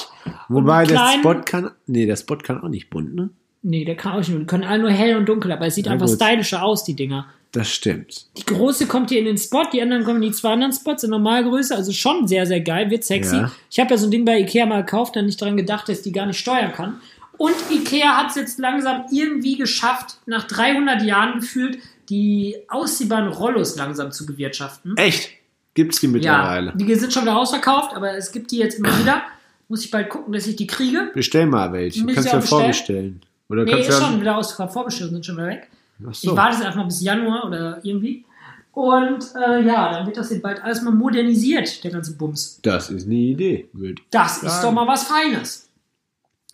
[0.49, 1.71] Wobei die der kleinen- Spot kann.
[1.85, 3.29] Nee, der Spot kann auch nicht bunt, ne?
[3.63, 4.29] Nee, der kann auch nicht.
[4.29, 6.15] Die können alle nur hell und dunkel, aber es sieht Na einfach gut.
[6.15, 7.27] stylischer aus, die Dinger.
[7.51, 8.25] Das stimmt.
[8.37, 11.03] Die große kommt hier in den Spot, die anderen kommen in die zwei anderen Spots
[11.03, 11.75] in Normalgröße.
[11.75, 13.35] Also schon sehr, sehr geil, wird sexy.
[13.37, 13.51] Ja.
[13.69, 15.99] Ich habe ja so ein Ding bei Ikea mal gekauft, dann nicht daran gedacht, dass
[15.99, 17.01] ich die gar nicht steuern kann.
[17.37, 21.77] Und Ikea hat es jetzt langsam irgendwie geschafft, nach 300 Jahren gefühlt,
[22.09, 24.97] die ausziehbaren Rollos langsam zu bewirtschaften.
[24.97, 25.29] Echt?
[25.73, 26.73] Gibt's die mittlerweile?
[26.77, 29.21] Ja, die sind schon wieder ausverkauft, aber es gibt die jetzt immer wieder.
[29.69, 31.11] Muss ich bald gucken, dass ich die kriege.
[31.13, 32.05] Bestell mal welche.
[32.05, 33.21] Kannst du ja vorbestellen.
[33.49, 34.73] Oder Nee, kannst ist schon wieder ausverkauft.
[34.73, 35.69] Vorbestellungen sind schon wieder weg.
[36.05, 36.35] Ach Ich so.
[36.35, 38.25] warte jetzt einfach bis Januar oder irgendwie.
[38.73, 42.59] Und äh, ja, dann wird das jetzt bald alles mal modernisiert, der ganze Bums.
[42.61, 45.67] Das ist eine Idee, würde Das ist doch mal was Feines.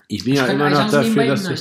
[0.08, 1.54] Ich bin Ich ja immer noch so dafür, dass du,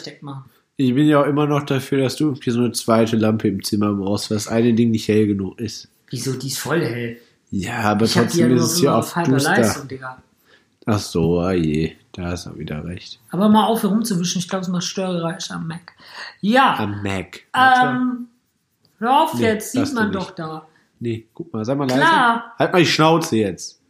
[0.77, 3.63] ich bin ja auch immer noch dafür, dass du irgendwie so eine zweite Lampe im
[3.63, 5.89] Zimmer brauchst, weil das eine Ding nicht hell genug ist.
[6.11, 7.17] Wieso, die ist voll hell.
[7.51, 9.39] Ja, aber Ich trotzdem ist es hier auf auf halber.
[9.39, 10.23] Leistung, Digga.
[10.87, 13.21] Ach so, ah je, da hast du wieder recht.
[13.31, 15.93] Aber mal auf, herumzuwischen, ich glaube, es macht Störgeräusche am Mac.
[16.41, 17.43] Ja, Am Mac.
[17.55, 18.29] Ähm,
[18.99, 20.67] hör auf Nee, jetzt, sieht man doch da.
[21.01, 22.01] Nee, guck mal, sag mal leise.
[22.01, 22.55] Klar.
[22.59, 23.81] Halt mal die Schnauze jetzt.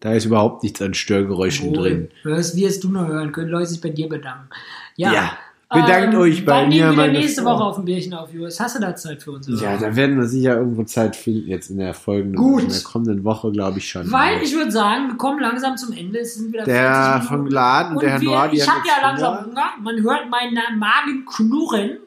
[0.00, 2.10] Da ist überhaupt nichts an Störgeräuschen drin.
[2.22, 4.50] Hörst, wirst du noch hören, können Leute sich bei dir bedanken.
[4.96, 5.12] Ja.
[5.12, 5.38] Ja.
[5.74, 7.54] Bedankt euch bei wann mir, nehmen wir nächste Frau.
[7.56, 8.58] Woche auf ein Bierchen auf, Julius?
[8.60, 9.48] Hast du da Zeit für uns?
[9.48, 9.60] oder?
[9.62, 12.62] Ja, da werden wir sicher irgendwo Zeit finden, jetzt in der folgenden, Gut.
[12.62, 14.10] in der kommenden Woche, glaube ich schon.
[14.10, 16.20] Weil ich würde sagen, wir kommen langsam zum Ende.
[16.20, 17.44] Es sind wieder Der 40 Minuten.
[17.44, 19.46] von Laden, Und der Herr die ich habe ja langsam Hunger.
[19.46, 19.70] Hunger.
[19.82, 21.98] Man hört meinen Magen knurren.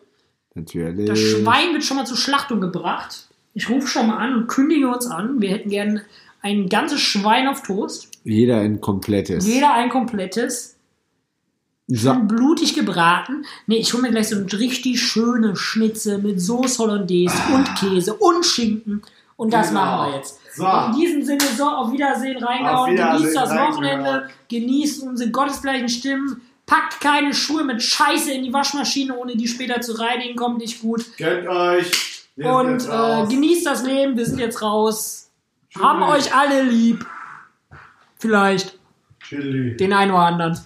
[0.55, 1.07] Natürlich.
[1.07, 3.27] Das Schwein wird schon mal zur Schlachtung gebracht.
[3.53, 5.39] Ich rufe schon mal an und kündige uns an.
[5.41, 6.01] Wir hätten gern
[6.41, 8.09] ein ganzes Schwein auf Toast.
[8.23, 9.45] Jeder ein komplettes.
[9.47, 10.76] Jeder ein komplettes.
[11.93, 13.45] Schön blutig gebraten.
[13.65, 18.13] Nee, ich hole mir gleich so eine richtig schöne Schnitze mit Sauce Hollandaise und Käse
[18.13, 19.01] und Schinken.
[19.37, 19.81] Und das Genau.
[19.81, 20.39] machen wir jetzt.
[20.55, 20.65] So.
[20.67, 22.95] In diesem Sinne, so, auf Wiedersehen reingehauen.
[22.95, 23.51] Genießt das.
[23.51, 24.29] Wochenende.
[24.49, 26.41] Genießt unsere gottesgleichen Stimmen.
[26.65, 30.35] Packt keine Schuhe mit Scheiße in die Waschmaschine, ohne die später zu reinigen.
[30.35, 31.05] Kommt nicht gut.
[31.17, 32.25] Gönnt euch.
[32.35, 34.17] Wir Und äh, genießt das Leben.
[34.17, 35.29] Wir sind jetzt raus.
[35.79, 37.05] Haben euch alle lieb.
[38.17, 38.77] Vielleicht
[39.21, 39.77] Chili.
[39.77, 40.59] den einen oder anderen.